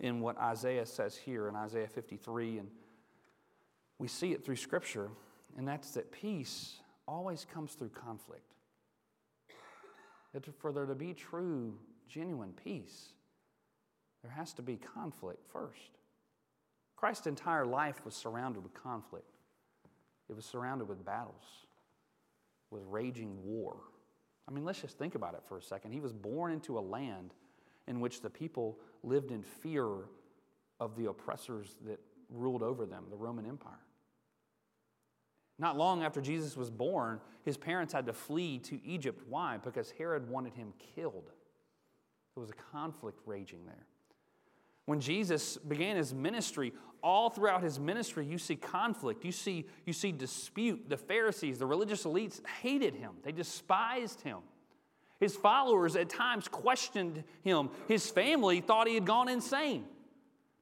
in 0.00 0.20
what 0.20 0.36
Isaiah 0.36 0.86
says 0.86 1.16
here 1.16 1.46
in 1.46 1.54
Isaiah 1.54 1.86
53. 1.86 2.58
And 2.58 2.68
we 3.98 4.08
see 4.08 4.32
it 4.32 4.44
through 4.44 4.56
Scripture, 4.56 5.10
and 5.56 5.66
that's 5.66 5.92
that 5.92 6.12
peace 6.12 6.76
always 7.06 7.46
comes 7.52 7.74
through 7.74 7.90
conflict 7.90 8.52
that 10.32 10.46
for 10.60 10.72
there 10.72 10.86
to 10.86 10.94
be 10.94 11.12
true, 11.12 11.74
genuine 12.08 12.52
peace, 12.52 13.12
there 14.22 14.30
has 14.30 14.52
to 14.54 14.62
be 14.62 14.76
conflict 14.76 15.44
first. 15.52 15.98
Christ's 16.96 17.26
entire 17.26 17.66
life 17.66 18.04
was 18.04 18.14
surrounded 18.14 18.62
with 18.62 18.72
conflict, 18.74 19.26
it 20.28 20.36
was 20.36 20.44
surrounded 20.44 20.88
with 20.88 21.04
battles, 21.04 21.66
with 22.70 22.82
raging 22.88 23.36
war. 23.44 23.76
I 24.48 24.52
mean, 24.52 24.64
let's 24.64 24.80
just 24.80 24.98
think 24.98 25.14
about 25.14 25.34
it 25.34 25.42
for 25.48 25.58
a 25.58 25.62
second. 25.62 25.92
He 25.92 26.00
was 26.00 26.12
born 26.12 26.52
into 26.52 26.78
a 26.78 26.80
land 26.80 27.32
in 27.86 28.00
which 28.00 28.22
the 28.22 28.30
people 28.30 28.78
lived 29.02 29.30
in 29.30 29.42
fear 29.42 29.88
of 30.80 30.96
the 30.96 31.08
oppressors 31.08 31.76
that 31.86 32.00
ruled 32.28 32.62
over 32.62 32.86
them, 32.86 33.04
the 33.10 33.16
Roman 33.16 33.46
Empire. 33.46 33.74
Not 35.62 35.78
long 35.78 36.02
after 36.02 36.20
Jesus 36.20 36.56
was 36.56 36.70
born, 36.70 37.20
his 37.44 37.56
parents 37.56 37.92
had 37.92 38.06
to 38.06 38.12
flee 38.12 38.58
to 38.58 38.84
Egypt. 38.84 39.22
Why? 39.28 39.58
Because 39.58 39.92
Herod 39.92 40.28
wanted 40.28 40.54
him 40.54 40.72
killed. 40.96 41.30
There 42.34 42.40
was 42.40 42.50
a 42.50 42.72
conflict 42.72 43.20
raging 43.26 43.64
there. 43.64 43.86
When 44.86 44.98
Jesus 44.98 45.58
began 45.58 45.94
his 45.94 46.12
ministry, 46.12 46.72
all 47.00 47.30
throughout 47.30 47.62
his 47.62 47.78
ministry, 47.78 48.26
you 48.26 48.38
see 48.38 48.56
conflict, 48.56 49.24
you 49.24 49.30
see, 49.30 49.64
you 49.86 49.92
see 49.92 50.10
dispute. 50.10 50.88
The 50.88 50.96
Pharisees, 50.96 51.60
the 51.60 51.66
religious 51.66 52.02
elites 52.02 52.44
hated 52.60 52.96
him, 52.96 53.12
they 53.22 53.30
despised 53.30 54.20
him. 54.22 54.38
His 55.20 55.36
followers 55.36 55.94
at 55.94 56.08
times 56.08 56.48
questioned 56.48 57.22
him. 57.42 57.70
His 57.86 58.10
family 58.10 58.60
thought 58.60 58.88
he 58.88 58.96
had 58.96 59.06
gone 59.06 59.28
insane. 59.28 59.84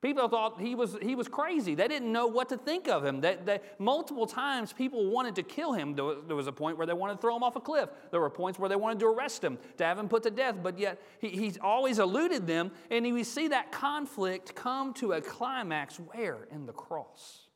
People 0.02 0.28
thought 0.28 0.58
he 0.58 0.74
was, 0.74 0.96
he 1.02 1.14
was 1.14 1.28
crazy. 1.28 1.74
They 1.74 1.86
didn't 1.86 2.10
know 2.10 2.26
what 2.26 2.48
to 2.48 2.56
think 2.56 2.88
of 2.88 3.04
him. 3.04 3.20
That, 3.20 3.44
that 3.44 3.78
multiple 3.78 4.26
times 4.26 4.72
people 4.72 5.10
wanted 5.10 5.34
to 5.36 5.42
kill 5.42 5.74
him. 5.74 5.94
There 5.94 6.36
was 6.36 6.46
a 6.46 6.52
point 6.52 6.78
where 6.78 6.86
they 6.86 6.94
wanted 6.94 7.16
to 7.16 7.20
throw 7.20 7.36
him 7.36 7.42
off 7.42 7.56
a 7.56 7.60
cliff. 7.60 7.90
There 8.10 8.20
were 8.20 8.30
points 8.30 8.58
where 8.58 8.70
they 8.70 8.76
wanted 8.76 8.98
to 9.00 9.06
arrest 9.06 9.44
him, 9.44 9.58
to 9.76 9.84
have 9.84 9.98
him 9.98 10.08
put 10.08 10.22
to 10.22 10.30
death, 10.30 10.56
but 10.62 10.78
yet 10.78 11.02
he, 11.18 11.28
he's 11.28 11.58
always 11.58 11.98
eluded 11.98 12.46
them. 12.46 12.70
And 12.90 13.04
we 13.12 13.24
see 13.24 13.48
that 13.48 13.72
conflict 13.72 14.54
come 14.54 14.94
to 14.94 15.12
a 15.12 15.20
climax 15.20 16.00
where? 16.00 16.48
In 16.50 16.64
the 16.64 16.72
cross. 16.72 17.48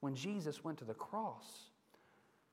When 0.00 0.14
Jesus 0.14 0.64
went 0.64 0.78
to 0.78 0.86
the 0.86 0.94
cross 0.94 1.70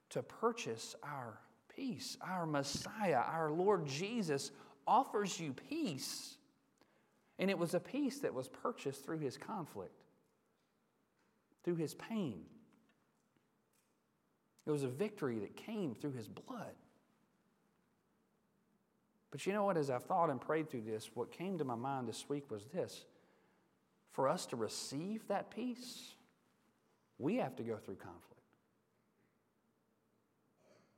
to 0.10 0.22
purchase 0.22 0.94
our 1.04 1.40
peace, 1.74 2.18
our 2.22 2.46
Messiah, 2.46 3.22
our 3.26 3.50
Lord 3.50 3.86
Jesus 3.86 4.52
offers 4.86 5.40
you 5.40 5.54
peace 5.54 6.36
and 7.40 7.50
it 7.50 7.58
was 7.58 7.74
a 7.74 7.80
peace 7.80 8.20
that 8.20 8.34
was 8.34 8.48
purchased 8.48 9.06
through 9.06 9.20
his 9.20 9.38
conflict, 9.38 10.04
through 11.64 11.76
his 11.76 11.94
pain. 11.94 12.46
It 14.66 14.72
was 14.72 14.84
a 14.84 14.88
victory 14.88 15.40
that 15.40 15.56
came 15.56 15.94
through 15.96 16.14
his 16.14 16.28
blood. 16.28 16.76
But 19.32 19.46
you 19.46 19.54
know 19.54 19.64
what? 19.64 19.78
As 19.78 19.90
I've 19.90 20.04
thought 20.04 20.30
and 20.30 20.40
prayed 20.40 20.70
through 20.70 20.84
this, 20.84 21.10
what 21.16 21.32
came 21.32 21.58
to 21.58 21.66
my 21.66 21.76
mind 21.76 22.08
this 22.08 22.30
week 22.30 22.50
was 22.52 22.66
this 22.74 23.06
for 24.12 24.30
us 24.30 24.46
to 24.46 24.56
receive 24.56 25.28
that 25.28 25.50
peace, 25.50 26.14
we 27.18 27.38
have 27.38 27.56
to 27.56 27.64
go 27.64 27.78
through 27.78 27.96
conflict. 27.96 28.34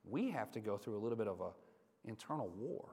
we 0.07 0.31
have 0.31 0.51
to 0.51 0.59
go 0.59 0.77
through 0.77 0.97
a 0.97 1.01
little 1.01 1.17
bit 1.17 1.27
of 1.27 1.39
an 1.41 1.47
internal 2.03 2.49
war. 2.57 2.89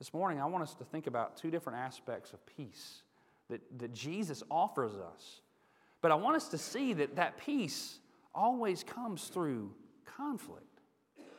This 0.00 0.14
morning, 0.14 0.40
I 0.40 0.46
want 0.46 0.62
us 0.62 0.74
to 0.76 0.84
think 0.84 1.06
about 1.06 1.36
two 1.36 1.50
different 1.50 1.78
aspects 1.78 2.32
of 2.32 2.44
peace 2.56 3.02
that, 3.50 3.60
that 3.78 3.92
Jesus 3.92 4.42
offers 4.50 4.94
us. 4.94 5.42
But 6.00 6.10
I 6.10 6.14
want 6.14 6.36
us 6.36 6.48
to 6.48 6.58
see 6.58 6.94
that 6.94 7.16
that 7.16 7.36
peace 7.36 7.98
always 8.34 8.82
comes 8.82 9.28
through 9.28 9.74
conflict. 10.06 10.80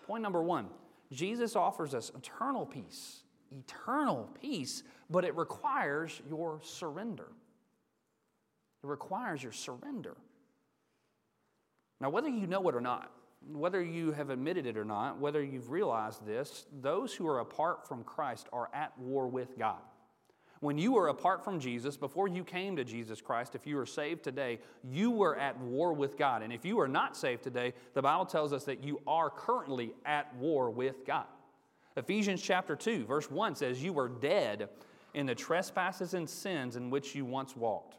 Point 0.06 0.22
number 0.22 0.44
one 0.44 0.68
Jesus 1.12 1.56
offers 1.56 1.96
us 1.96 2.12
eternal 2.16 2.68
peace, 2.68 3.24
eternal 3.52 4.30
peace, 4.40 4.84
but 5.10 5.26
it 5.26 5.36
requires 5.36 6.22
your 6.30 6.60
surrender. 6.64 7.30
It 8.84 8.88
requires 8.88 9.42
your 9.42 9.54
surrender. 9.54 10.16
Now, 12.00 12.12
whether 12.12 12.30
you 12.30 12.46
know 12.46 12.68
it 12.70 12.76
or 12.76 12.82
not, 12.82 13.12
whether 13.48 13.82
you 13.82 14.12
have 14.12 14.30
admitted 14.30 14.66
it 14.66 14.78
or 14.78 14.86
not, 14.86 15.20
whether 15.20 15.44
you've 15.44 15.72
realized 15.72 16.26
this, 16.26 16.66
those 16.82 17.14
who 17.14 17.28
are 17.28 17.40
apart 17.40 17.88
from 17.88 18.04
Christ 18.04 18.48
are 18.54 18.70
at 18.74 18.98
war 19.00 19.28
with 19.28 19.58
God. 19.58 19.80
When 20.60 20.78
you 20.78 20.92
were 20.92 21.08
apart 21.08 21.44
from 21.44 21.60
Jesus, 21.60 21.98
before 21.98 22.28
you 22.28 22.44
came 22.44 22.76
to 22.76 22.84
Jesus 22.84 23.20
Christ, 23.20 23.56
if 23.56 23.66
you 23.66 23.80
are 23.80 23.86
saved 23.86 24.24
today, 24.24 24.60
you 24.84 25.10
were 25.10 25.36
at 25.36 25.60
war 25.60 25.92
with 25.92 26.20
God. 26.20 26.44
And 26.44 26.54
if 26.54 26.64
you 26.64 26.80
are 26.80 26.88
not 26.88 27.18
saved 27.18 27.42
today, 27.42 27.74
the 27.96 28.02
Bible 28.04 28.28
tells 28.28 28.54
us 28.54 28.64
that 28.66 28.84
you 28.84 29.02
are 29.08 29.32
currently 29.32 29.96
at 30.06 30.36
war 30.36 30.70
with 30.70 31.04
God. 31.04 31.26
Ephesians 31.98 32.44
chapter 32.44 32.76
2, 32.76 33.06
verse 33.06 33.32
1 33.32 33.56
says, 33.56 33.84
You 33.84 33.92
were 33.92 34.08
dead 34.08 34.70
in 35.16 35.26
the 35.26 35.34
trespasses 35.34 36.14
and 36.14 36.30
sins 36.30 36.76
in 36.76 36.92
which 36.92 37.16
you 37.16 37.26
once 37.26 37.56
walked 37.56 37.96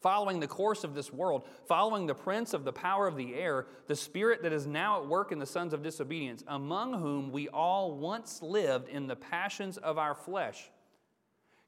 following 0.00 0.40
the 0.40 0.46
course 0.46 0.82
of 0.82 0.94
this 0.94 1.12
world, 1.12 1.46
following 1.66 2.06
the 2.06 2.14
prince 2.14 2.54
of 2.54 2.64
the 2.64 2.72
power 2.72 3.06
of 3.06 3.16
the 3.16 3.34
air, 3.34 3.66
the 3.86 3.96
spirit 3.96 4.42
that 4.42 4.52
is 4.52 4.66
now 4.66 5.00
at 5.02 5.06
work 5.06 5.30
in 5.30 5.38
the 5.38 5.46
sons 5.46 5.72
of 5.72 5.82
disobedience, 5.82 6.42
among 6.48 6.94
whom 6.94 7.30
we 7.30 7.48
all 7.48 7.92
once 7.92 8.42
lived 8.42 8.88
in 8.88 9.06
the 9.06 9.16
passions 9.16 9.76
of 9.76 9.98
our 9.98 10.14
flesh, 10.14 10.70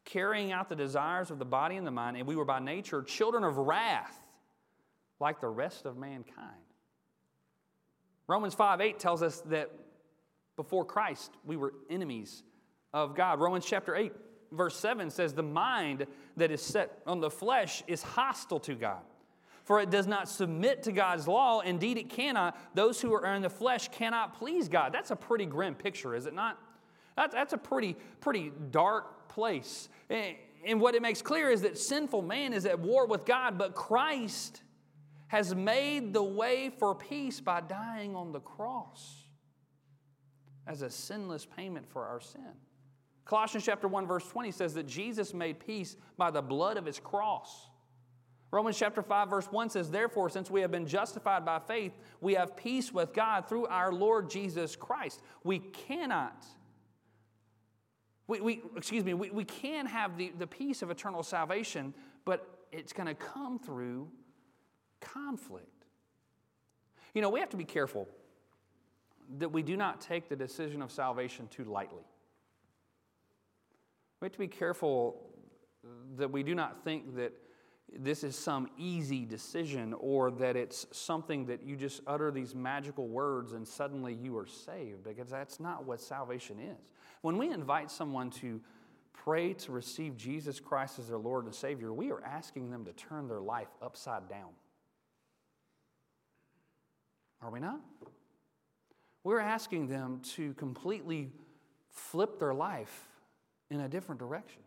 carrying 0.05 0.51
out 0.51 0.69
the 0.69 0.77
desires 0.77 1.31
of 1.31 1.39
the 1.39 1.45
body 1.45 1.77
and 1.77 1.87
the 1.87 1.91
mind, 1.91 2.17
and 2.17 2.27
we 2.27 2.37
were 2.37 2.45
by 2.45 2.59
nature 2.59 3.03
children 3.03 3.45
of 3.45 3.59
wrath, 3.59 4.19
like 5.21 5.41
the 5.41 5.49
rest 5.49 5.85
of 5.85 5.97
mankind. 5.97 6.49
Romans 8.27 8.55
5 8.55 8.81
8 8.81 8.99
tells 8.99 9.23
us 9.23 9.41
that 9.47 9.71
before 10.57 10.85
Christ, 10.85 11.33
we 11.45 11.57
were 11.57 11.75
enemies 11.91 12.43
of 12.95 13.15
God. 13.15 13.41
Romans 13.41 13.67
chapter 13.67 13.95
8 13.95 14.13
verse 14.53 14.77
7 14.77 15.11
says, 15.11 15.35
The 15.35 15.43
mind 15.43 16.07
that 16.37 16.51
is 16.51 16.63
set 16.63 17.03
on 17.07 17.21
the 17.21 17.31
flesh 17.31 17.83
is 17.87 18.03
hostile 18.03 18.61
to 18.61 18.75
God. 18.75 19.01
For 19.65 19.81
it 19.81 19.91
does 19.91 20.07
not 20.07 20.29
submit 20.29 20.83
to 20.85 20.93
God's 20.93 21.29
law. 21.29 21.61
Indeed, 21.61 21.97
it 21.97 22.11
cannot. 22.11 22.59
Those 22.75 23.01
who 23.01 23.13
are 23.13 23.35
in 23.35 23.43
the 23.43 23.51
flesh 23.51 23.89
cannot 23.89 24.37
please 24.39 24.69
God. 24.69 24.93
That's 24.93 25.13
a 25.13 25.17
pretty 25.17 25.47
grim 25.47 25.75
picture, 25.75 26.15
is 26.15 26.27
it 26.27 26.35
not? 26.35 26.59
That's, 27.17 27.35
that's 27.35 27.53
a 27.53 27.59
pretty, 27.59 27.97
pretty 28.21 28.53
dark 28.71 29.29
place. 29.29 29.89
And 30.11 30.81
what 30.81 30.95
it 30.95 31.03
makes 31.03 31.23
clear 31.23 31.51
is 31.51 31.63
that 31.63 31.79
sinful 31.79 32.23
man 32.23 32.53
is 32.53 32.67
at 32.67 32.79
war 32.79 33.07
with 33.07 33.25
God, 33.25 33.57
but 33.59 33.75
Christ 33.75 34.63
has 35.29 35.55
made 35.55 36.13
the 36.13 36.23
way 36.23 36.71
for 36.79 36.95
peace 36.95 37.41
by 37.41 37.61
dying 37.61 38.15
on 38.15 38.33
the 38.33 38.41
cross 38.41 39.25
as 40.67 40.83
a 40.83 40.91
sinless 40.91 41.47
payment 41.47 41.89
for 41.89 42.05
our 42.05 42.21
sin. 42.21 42.53
Colossians 43.25 43.65
chapter 43.65 43.89
1 43.89 44.07
verse 44.07 44.27
20 44.29 44.51
says 44.51 44.75
that 44.75 44.87
Jesus 44.87 45.33
made 45.33 45.65
peace 45.65 45.97
by 46.17 46.31
the 46.31 46.43
blood 46.43 46.77
of 46.77 46.85
his 46.85 46.99
cross. 46.99 47.69
Romans 48.51 48.79
chapter 48.79 49.03
5 49.03 49.31
verse 49.31 49.47
1 49.47 49.71
says 49.71 49.91
therefore 49.91 50.29
since 50.29 50.51
we 50.51 50.61
have 50.61 50.71
been 50.71 50.87
justified 50.87 51.45
by 51.45 51.59
faith 51.59 51.93
we 52.21 52.35
have 52.35 52.57
peace 52.57 52.93
with 52.93 53.13
God 53.13 53.49
through 53.49 53.67
our 53.67 53.93
Lord 53.93 54.29
Jesus 54.29 54.77
Christ. 54.77 55.23
We 55.45 55.59
cannot 55.59 56.45
we, 58.27 58.41
we 58.41 58.63
excuse 58.77 59.05
me 59.05 59.15
we, 59.15 59.31
we 59.31 59.45
can 59.45 59.87
have 59.87 60.17
the, 60.17 60.33
the 60.39 60.47
peace 60.47 60.83
of 60.83 60.91
eternal 60.91 61.23
salvation 61.23 61.95
but 62.25 62.67
it's 62.73 62.93
going 62.93 63.07
to 63.07 63.15
come 63.15 63.59
through 63.59 64.09
conflict. 65.03 65.85
You 67.15 67.21
know, 67.21 67.29
we 67.29 67.41
have 67.41 67.51
to 67.51 67.57
be 67.57 67.65
careful 67.65 68.09
that 69.39 69.51
we 69.51 69.63
do 69.63 69.77
not 69.77 70.01
take 70.01 70.29
the 70.29 70.37
decision 70.37 70.83
of 70.83 70.91
salvation 70.91 71.49
too 71.49 71.65
lightly. 71.65 72.05
We 74.23 74.27
have 74.27 74.33
to 74.35 74.39
be 74.39 74.47
careful 74.47 75.21
that 76.17 76.31
we 76.31 76.45
do 76.45 76.55
not 76.55 76.85
think 76.85 77.17
that 77.17 77.33
this 77.93 78.23
is 78.23 78.39
some 78.39 78.69
easy 78.79 79.25
decision 79.25 79.97
or 79.99 80.31
that 80.31 80.55
it's 80.55 80.87
something 80.93 81.45
that 81.47 81.65
you 81.65 81.75
just 81.75 82.03
utter 82.07 82.31
these 82.31 82.55
magical 82.55 83.09
words 83.09 83.53
and 83.53 83.67
suddenly 83.67 84.15
you 84.15 84.39
are 84.39 84.47
saved, 84.47 85.03
because 85.03 85.29
that's 85.29 85.59
not 85.59 85.87
what 85.87 86.01
salvation 86.01 86.61
is. 86.61 86.87
When 87.23 87.37
we 87.37 87.51
invite 87.51 87.91
someone 87.91 88.31
to 88.31 88.61
pray 89.13 89.55
to 89.55 89.73
receive 89.73 90.17
Jesus 90.17 90.61
Christ 90.61 91.01
as 91.01 91.09
their 91.09 91.19
Lord 91.19 91.47
and 91.47 91.53
Savior, 91.53 91.93
we 91.93 92.13
are 92.13 92.23
asking 92.23 92.71
them 92.71 92.85
to 92.85 92.93
turn 92.93 93.27
their 93.27 93.41
life 93.41 93.71
upside 93.83 94.29
down. 94.29 94.51
Are 97.43 97.51
we 97.51 97.59
not? 97.59 97.81
We're 99.25 99.41
asking 99.41 99.89
them 99.89 100.21
to 100.35 100.55
completely 100.55 101.33
flip 101.91 102.39
their 102.39 102.55
life 102.55 103.09
in 103.73 103.81
a 103.81 103.89
different 103.89 104.19
direction. 104.19 104.61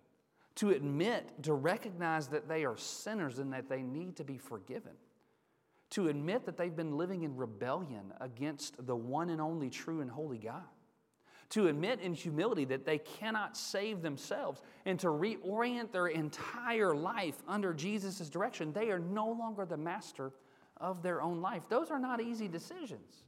To 0.55 0.71
admit, 0.71 1.43
to 1.43 1.53
recognize 1.53 2.27
that 2.29 2.47
they 2.47 2.65
are 2.65 2.77
sinners 2.77 3.39
and 3.39 3.53
that 3.53 3.69
they 3.69 3.81
need 3.81 4.15
to 4.17 4.23
be 4.23 4.37
forgiven. 4.37 4.93
To 5.91 6.07
admit 6.07 6.45
that 6.45 6.57
they've 6.57 6.75
been 6.75 6.97
living 6.97 7.23
in 7.23 7.35
rebellion 7.35 8.13
against 8.19 8.85
the 8.85 8.95
one 8.95 9.29
and 9.29 9.39
only 9.39 9.69
true 9.69 10.01
and 10.01 10.09
holy 10.09 10.37
God. 10.37 10.63
To 11.49 11.67
admit 11.67 11.99
in 11.99 12.13
humility 12.13 12.65
that 12.65 12.85
they 12.85 12.97
cannot 12.97 13.55
save 13.55 14.01
themselves 14.01 14.61
and 14.85 14.99
to 15.01 15.07
reorient 15.07 15.91
their 15.91 16.07
entire 16.07 16.95
life 16.95 17.35
under 17.47 17.73
Jesus' 17.73 18.29
direction. 18.29 18.73
They 18.73 18.89
are 18.89 18.99
no 18.99 19.27
longer 19.27 19.65
the 19.65 19.77
master 19.77 20.31
of 20.77 21.03
their 21.03 21.21
own 21.21 21.41
life. 21.41 21.63
Those 21.69 21.91
are 21.91 21.99
not 21.99 22.21
easy 22.21 22.47
decisions. 22.47 23.23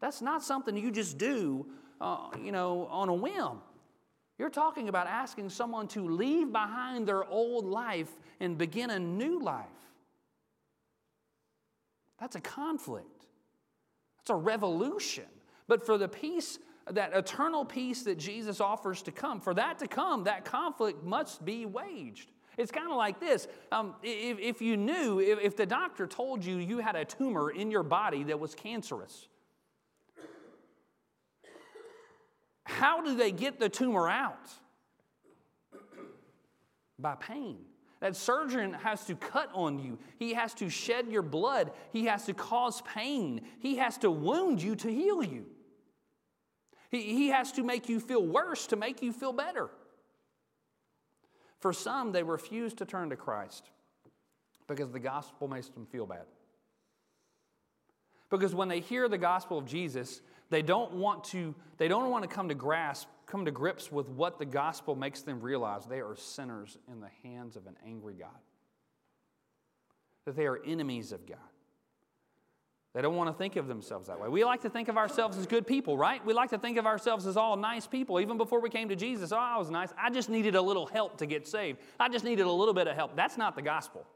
That's 0.00 0.20
not 0.20 0.42
something 0.42 0.76
you 0.76 0.90
just 0.90 1.16
do, 1.16 1.66
uh, 2.00 2.28
you 2.42 2.52
know, 2.52 2.86
on 2.90 3.08
a 3.08 3.14
whim. 3.14 3.60
You're 4.38 4.50
talking 4.50 4.88
about 4.88 5.08
asking 5.08 5.50
someone 5.50 5.88
to 5.88 6.08
leave 6.08 6.52
behind 6.52 7.08
their 7.08 7.24
old 7.24 7.64
life 7.64 8.10
and 8.38 8.56
begin 8.56 8.90
a 8.90 8.98
new 8.98 9.40
life. 9.40 9.66
That's 12.20 12.36
a 12.36 12.40
conflict, 12.40 13.26
that's 14.18 14.30
a 14.30 14.34
revolution. 14.34 15.24
But 15.66 15.84
for 15.84 15.98
the 15.98 16.08
peace, 16.08 16.58
that 16.90 17.12
eternal 17.14 17.64
peace 17.64 18.02
that 18.04 18.18
Jesus 18.18 18.60
offers 18.60 19.02
to 19.02 19.12
come, 19.12 19.40
for 19.40 19.52
that 19.54 19.78
to 19.80 19.88
come, 19.88 20.24
that 20.24 20.44
conflict 20.44 21.04
must 21.04 21.44
be 21.44 21.66
waged. 21.66 22.30
It's 22.56 22.72
kind 22.72 22.90
of 22.90 22.96
like 22.96 23.20
this. 23.20 23.46
Um, 23.70 23.94
if, 24.02 24.38
if, 24.38 24.62
you 24.62 24.76
knew, 24.76 25.20
if, 25.20 25.38
if 25.40 25.56
the 25.56 25.66
doctor 25.66 26.06
told 26.06 26.44
you 26.44 26.56
you 26.56 26.78
had 26.78 26.96
a 26.96 27.04
tumor 27.04 27.50
in 27.50 27.70
your 27.70 27.84
body 27.84 28.24
that 28.24 28.40
was 28.40 28.54
cancerous, 28.54 29.28
How 32.68 33.00
do 33.00 33.16
they 33.16 33.32
get 33.32 33.58
the 33.58 33.70
tumor 33.70 34.08
out? 34.08 34.50
By 36.98 37.14
pain. 37.14 37.60
That 38.00 38.14
surgeon 38.14 38.74
has 38.74 39.06
to 39.06 39.16
cut 39.16 39.50
on 39.54 39.78
you. 39.78 39.98
He 40.18 40.34
has 40.34 40.52
to 40.54 40.68
shed 40.68 41.08
your 41.08 41.22
blood. 41.22 41.72
He 41.92 42.04
has 42.04 42.26
to 42.26 42.34
cause 42.34 42.82
pain. 42.82 43.40
He 43.58 43.76
has 43.78 43.96
to 43.98 44.10
wound 44.10 44.62
you 44.62 44.76
to 44.76 44.92
heal 44.92 45.22
you. 45.22 45.46
He, 46.90 47.02
he 47.02 47.28
has 47.28 47.52
to 47.52 47.62
make 47.62 47.88
you 47.88 48.00
feel 48.00 48.24
worse 48.24 48.66
to 48.68 48.76
make 48.76 49.02
you 49.02 49.12
feel 49.14 49.32
better. 49.32 49.70
For 51.60 51.72
some, 51.72 52.12
they 52.12 52.22
refuse 52.22 52.74
to 52.74 52.84
turn 52.84 53.08
to 53.10 53.16
Christ 53.16 53.70
because 54.66 54.90
the 54.90 55.00
gospel 55.00 55.48
makes 55.48 55.68
them 55.68 55.86
feel 55.86 56.06
bad. 56.06 56.26
Because 58.30 58.54
when 58.54 58.68
they 58.68 58.80
hear 58.80 59.08
the 59.08 59.18
gospel 59.18 59.56
of 59.56 59.64
Jesus, 59.64 60.20
they 60.50 60.62
don't 60.62 60.94
want 60.94 61.24
to, 61.24 61.54
they 61.76 61.88
don't 61.88 62.10
want 62.10 62.22
to 62.22 62.28
come 62.28 62.48
to 62.48 62.54
grasp, 62.54 63.08
come 63.26 63.44
to 63.44 63.50
grips 63.50 63.92
with 63.92 64.08
what 64.08 64.38
the 64.38 64.46
gospel 64.46 64.94
makes 64.94 65.22
them 65.22 65.40
realize. 65.40 65.84
They 65.86 66.00
are 66.00 66.16
sinners 66.16 66.78
in 66.90 67.00
the 67.00 67.10
hands 67.22 67.56
of 67.56 67.66
an 67.66 67.76
angry 67.86 68.14
God. 68.14 68.30
That 70.24 70.36
they 70.36 70.46
are 70.46 70.58
enemies 70.64 71.12
of 71.12 71.26
God. 71.26 71.38
They 72.94 73.02
don't 73.02 73.16
want 73.16 73.28
to 73.28 73.36
think 73.36 73.56
of 73.56 73.68
themselves 73.68 74.08
that 74.08 74.18
way. 74.18 74.28
We 74.28 74.44
like 74.44 74.62
to 74.62 74.70
think 74.70 74.88
of 74.88 74.96
ourselves 74.96 75.36
as 75.36 75.46
good 75.46 75.66
people, 75.66 75.98
right? 75.98 76.24
We 76.24 76.32
like 76.32 76.50
to 76.50 76.58
think 76.58 76.78
of 76.78 76.86
ourselves 76.86 77.26
as 77.26 77.36
all 77.36 77.56
nice 77.56 77.86
people. 77.86 78.18
Even 78.18 78.38
before 78.38 78.60
we 78.60 78.70
came 78.70 78.88
to 78.88 78.96
Jesus, 78.96 79.30
oh, 79.30 79.36
I 79.36 79.58
was 79.58 79.70
nice. 79.70 79.92
I 79.98 80.10
just 80.10 80.30
needed 80.30 80.54
a 80.54 80.62
little 80.62 80.86
help 80.86 81.18
to 81.18 81.26
get 81.26 81.46
saved. 81.46 81.78
I 82.00 82.08
just 82.08 82.24
needed 82.24 82.46
a 82.46 82.50
little 82.50 82.74
bit 82.74 82.88
of 82.88 82.96
help. 82.96 83.14
That's 83.14 83.36
not 83.36 83.54
the 83.54 83.62
gospel. 83.62 84.06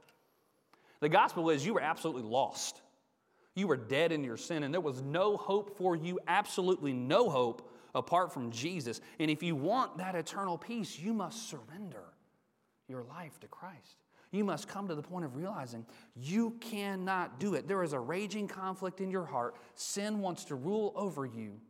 The 1.01 1.09
gospel 1.09 1.51
is 1.51 1.67
you 1.67 1.75
were 1.75 1.81
absolutely 1.81 2.23
lost. 2.23 2.81
You 3.55 3.67
were 3.67 3.77
dead 3.77 4.13
in 4.13 4.25
your 4.25 4.37
sin, 4.37 4.63
and 4.63 4.73
there 4.73 4.81
was 4.81 5.03
no 5.03 5.37
hope 5.37 5.77
for 5.77 5.95
you, 5.95 6.19
absolutely 6.27 6.93
no 6.93 7.29
hope 7.29 7.71
apart 7.95 8.33
from 8.33 8.51
Jesus. 8.51 9.01
And 9.19 9.31
if 9.31 9.43
you 9.43 9.55
want 9.55 9.99
that 9.99 10.15
eternal 10.15 10.57
peace, 10.57 10.99
you 10.99 11.13
must 11.13 11.51
surrender 11.51 12.05
your 12.89 13.03
life 13.03 13.39
to 13.41 13.49
Christ. 13.49 13.97
You 14.31 14.45
must 14.45 14.67
come 14.67 14.89
to 14.89 14.95
the 14.95 15.03
point 15.03 15.27
of 15.27 15.37
realizing 15.37 15.85
you 16.17 16.57
cannot 16.61 17.39
do 17.39 17.55
it. 17.55 17.69
There 17.69 17.83
is 17.83 17.93
a 17.93 18.01
raging 18.01 18.49
conflict 18.49 19.01
in 19.03 19.11
your 19.11 19.27
heart. 19.27 19.57
Sin 19.75 20.21
wants 20.21 20.45
to 20.47 20.55
rule 20.55 20.93
over 20.97 21.27
you. 21.27 21.61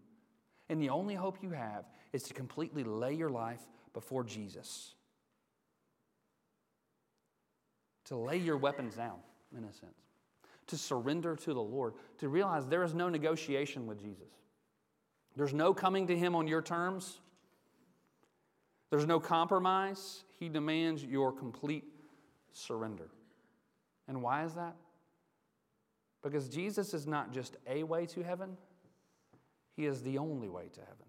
And 0.69 0.81
the 0.81 0.91
only 0.91 1.17
hope 1.17 1.39
you 1.43 1.51
have 1.51 1.85
is 2.13 2.23
to 2.25 2.35
completely 2.35 2.85
lay 2.85 3.15
your 3.15 3.31
life 3.31 3.61
before 3.93 4.23
Jesus. 4.23 4.95
To 8.07 8.17
lay 8.17 8.37
your 8.37 8.57
weapons 8.57 8.95
down, 8.95 9.19
in 9.57 9.65
a 9.65 9.73
sense. 9.73 10.12
To 10.69 10.79
surrender 10.79 11.37
to 11.37 11.55
the 11.55 11.61
Lord. 11.61 11.95
To 12.19 12.29
realize 12.29 12.67
there 12.67 12.83
is 12.83 12.95
no 12.95 13.09
negotiation 13.09 13.87
with 13.87 14.01
Jesus. 14.01 14.29
There's 15.37 15.55
no 15.55 15.73
coming 15.75 16.07
to 16.09 16.17
Him 16.17 16.35
on 16.35 16.47
your 16.47 16.63
terms. 16.63 17.21
There's 18.91 19.07
no 19.07 19.19
compromise. 19.19 20.25
He 20.39 20.49
demands 20.49 21.03
your 21.05 21.33
complete 21.33 21.85
surrender. 22.53 23.09
And 24.09 24.23
why 24.23 24.45
is 24.45 24.55
that? 24.55 24.77
Because 26.23 26.49
Jesus 26.49 26.95
is 26.95 27.07
not 27.07 27.33
just 27.33 27.57
a 27.67 27.83
way 27.83 28.07
to 28.07 28.23
heaven, 28.23 28.57
He 29.77 29.87
is 29.87 30.03
the 30.03 30.19
only 30.19 30.49
way 30.49 30.69
to 30.73 30.81
heaven. 30.81 31.07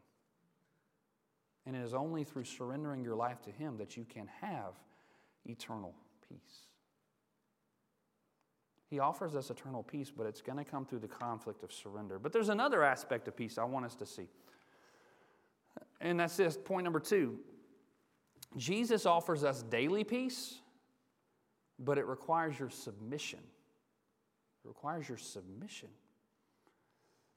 And 1.65 1.75
it 1.75 1.83
is 1.83 1.93
only 1.93 2.23
through 2.23 2.45
surrendering 2.45 3.03
your 3.03 3.15
life 3.15 3.41
to 3.43 3.51
Him 3.51 3.77
that 3.77 3.95
you 3.95 4.05
can 4.05 4.27
have 4.41 4.73
eternal 5.45 5.93
peace. 6.27 6.67
He 8.93 8.99
offers 8.99 9.35
us 9.35 9.49
eternal 9.49 9.81
peace, 9.81 10.11
but 10.15 10.27
it's 10.27 10.39
going 10.39 10.59
to 10.59 10.63
come 10.63 10.85
through 10.85 10.99
the 10.99 11.07
conflict 11.07 11.63
of 11.63 11.73
surrender. 11.73 12.19
But 12.19 12.31
there's 12.31 12.49
another 12.49 12.83
aspect 12.83 13.27
of 13.27 13.35
peace 13.35 13.57
I 13.57 13.63
want 13.63 13.87
us 13.87 13.95
to 13.95 14.05
see. 14.05 14.27
And 15.99 16.19
that's 16.19 16.37
this 16.37 16.55
point 16.63 16.83
number 16.83 16.99
two 16.99 17.39
Jesus 18.55 19.07
offers 19.07 19.43
us 19.43 19.63
daily 19.63 20.03
peace, 20.03 20.59
but 21.79 21.97
it 21.97 22.05
requires 22.05 22.59
your 22.59 22.69
submission. 22.69 23.39
It 24.63 24.67
requires 24.67 25.09
your 25.09 25.17
submission. 25.17 25.89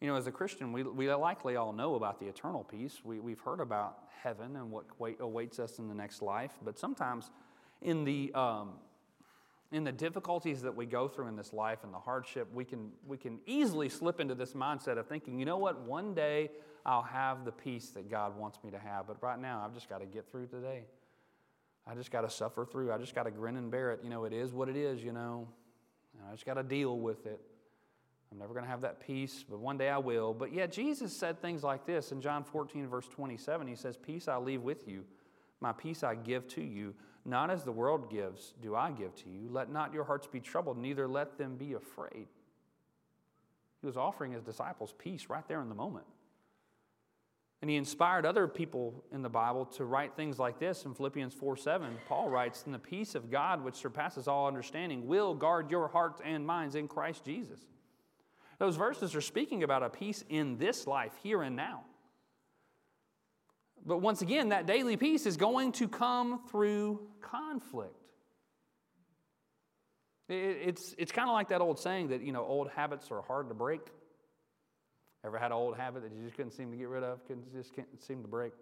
You 0.03 0.09
know, 0.09 0.17
as 0.17 0.27
a 0.27 0.33
Christian, 0.33 0.75
we, 0.75 0.83
we 0.83 1.11
likely 1.15 1.57
all 1.57 1.73
know 1.73 1.95
about 1.95 2.21
the 2.21 2.27
eternal 2.27 2.65
peace. 2.65 3.01
We, 3.03 3.19
we've 3.19 3.41
heard 3.41 3.61
about 3.61 4.01
heaven 4.23 4.57
and 4.57 4.71
what 4.71 4.85
wait, 5.01 5.21
awaits 5.21 5.59
us 5.59 5.79
in 5.79 5.89
the 5.89 5.95
next 5.95 6.21
life, 6.21 6.53
but 6.63 6.79
sometimes 6.79 7.31
in 7.81 8.05
the, 8.05 8.31
um, 8.35 8.75
in 9.73 9.85
the 9.85 9.93
difficulties 9.93 10.63
that 10.63 10.75
we 10.75 10.87
go 10.87 11.09
through 11.09 11.27
in 11.29 11.37
this 11.37 11.53
life 11.53 11.81
and 11.83 11.93
the 11.93 11.99
hardship, 11.99 12.49
we 12.55 12.65
can, 12.65 12.91
we 13.07 13.17
can 13.17 13.39
easily 13.47 13.89
slip 13.89 14.21
into 14.21 14.35
this 14.35 14.53
mindset 14.53 14.99
of 14.99 15.07
thinking, 15.07 15.39
you 15.39 15.45
know 15.45 15.59
what, 15.59 15.81
one 15.81 16.15
day 16.15 16.51
I'll 16.85 17.03
have 17.03 17.45
the 17.45 17.53
peace 17.53 17.89
that 17.91 18.11
God 18.11 18.37
wants 18.37 18.59
me 18.63 18.71
to 18.71 18.79
have, 18.79 19.07
but 19.07 19.21
right 19.23 19.41
now 19.41 19.63
I've 19.65 19.75
just 19.75 19.89
got 19.89 19.99
to 19.99 20.07
get 20.07 20.31
through 20.31 20.47
today. 20.47 20.85
I 21.87 21.95
just 21.95 22.11
got 22.11 22.23
to 22.23 22.31
suffer 22.31 22.65
through. 22.65 22.93
I 22.93 22.99
just 22.99 23.15
got 23.15 23.25
to 23.25 23.31
grin 23.31 23.57
and 23.57 23.71
bear 23.71 23.93
it. 23.93 24.01
You 24.03 24.11
know, 24.11 24.25
it 24.25 24.33
is 24.33 24.53
what 24.53 24.69
it 24.69 24.77
is, 24.77 25.03
you 25.03 25.13
know. 25.13 25.49
I 26.29 26.33
just 26.33 26.47
got 26.47 26.55
to 26.55 26.63
deal 26.63 26.99
with 26.99 27.27
it. 27.27 27.41
I'm 28.33 28.39
never 28.39 28.53
going 28.53 28.65
to 28.65 28.71
have 28.71 28.81
that 28.81 29.01
peace, 29.01 29.45
but 29.49 29.61
one 29.61 29.79
day 29.79 29.89
I 29.89 29.99
will. 29.99 30.35
But 30.35 30.53
yet, 30.53 30.73
Jesus 30.73 31.17
said 31.17 31.41
things 31.41 31.63
like 31.63 31.87
this 31.87 32.11
in 32.11 32.21
John 32.21 32.43
14, 32.43 32.89
verse 32.89 33.07
27. 33.09 33.67
He 33.69 33.77
says, 33.77 33.97
Peace 33.97 34.27
I 34.27 34.37
leave 34.37 34.63
with 34.63 34.89
you, 34.89 35.05
my 35.61 35.73
peace 35.73 36.03
I 36.03 36.17
give 36.17 36.49
to 36.49 36.63
you. 36.63 36.95
Not 37.27 37.51
as 37.51 37.65
the 37.65 37.73
world 37.73 38.09
gives, 38.09 38.55
do 38.63 38.77
I 38.77 38.93
give 38.93 39.15
to 39.17 39.29
you. 39.29 39.49
Let 39.51 39.71
not 39.71 39.93
your 39.93 40.05
hearts 40.05 40.29
be 40.29 40.39
troubled, 40.39 40.79
neither 40.79 41.09
let 41.09 41.37
them 41.37 41.57
be 41.57 41.73
afraid. 41.73 42.29
He 43.81 43.87
was 43.87 43.97
offering 43.97 44.31
his 44.31 44.45
disciples 44.45 44.95
peace 44.97 45.27
right 45.29 45.47
there 45.49 45.61
in 45.61 45.69
the 45.69 45.75
moment. 45.75 46.07
And 47.63 47.71
he 47.71 47.77
inspired 47.77 48.27
other 48.27 48.47
people 48.47 49.03
in 49.13 49.23
the 49.23 49.29
Bible 49.29 49.65
to 49.67 49.85
write 49.85 50.15
things 50.15 50.39
like 50.39 50.61
this 50.61 50.85
in 50.85 50.95
Philippians 50.95 51.35
4 51.35 51.57
7. 51.57 51.97
Paul 52.07 52.29
writes, 52.29 52.63
And 52.65 52.73
the 52.73 52.79
peace 52.79 53.17
of 53.17 53.31
God, 53.31 53.65
which 53.65 53.75
surpasses 53.75 54.29
all 54.29 54.47
understanding, 54.47 55.07
will 55.07 55.35
guard 55.35 55.71
your 55.71 55.89
hearts 55.89 56.21
and 56.25 56.47
minds 56.47 56.77
in 56.77 56.87
Christ 56.87 57.25
Jesus. 57.25 57.59
Those 58.59 58.77
verses 58.77 59.17
are 59.17 59.21
speaking 59.21 59.65
about 59.65 59.83
a 59.83 59.91
peace 59.91 60.23
in 60.29 60.59
this 60.59 60.87
life, 60.87 61.13
here 61.23 61.43
and 61.43 61.57
now. 61.57 61.83
But 63.87 63.99
once 63.99 64.21
again, 64.21 64.49
that 64.49 64.67
daily 64.67 64.97
peace 64.97 65.27
is 65.27 65.37
going 65.37 65.73
to 65.73 65.87
come 65.87 66.41
through 66.49 67.01
conflict. 67.21 67.95
It's, 70.29 70.93
it's 70.99 71.13
kind 71.13 71.29
of 71.29 71.35
like 71.35 71.51
that 71.51 71.61
old 71.61 71.79
saying 71.79 72.09
that, 72.09 72.21
you 72.21 72.33
know, 72.33 72.45
old 72.45 72.69
habits 72.71 73.13
are 73.13 73.23
hard 73.23 73.49
to 73.49 73.55
break. 73.55 73.81
Ever 75.25 75.39
had 75.39 75.47
an 75.47 75.53
old 75.53 75.77
habit 75.77 76.03
that 76.03 76.13
you 76.13 76.25
just 76.25 76.37
couldn't 76.37 76.51
seem 76.51 76.73
to 76.73 76.77
get 76.77 76.89
rid 76.89 77.05
of, 77.05 77.25
couldn't 77.29 77.53
just 77.53 77.75
can't 77.75 77.87
seem 78.03 78.23
to 78.23 78.29
break? 78.29 78.53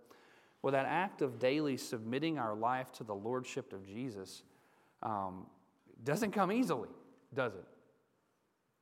Well, 0.61 0.73
that 0.73 0.87
act 0.87 1.23
of 1.23 1.39
daily 1.39 1.79
submitting 1.79 2.39
our 2.39 2.55
life 2.55 2.93
to 2.93 3.05
the 3.05 3.15
lordship 3.15 3.73
of 3.73 3.87
Jesus 3.87 4.43
um, 5.03 5.47
doesn't 6.05 6.33
come 6.33 6.53
easily, 6.53 6.91
does 7.35 7.55
it? 7.55 7.65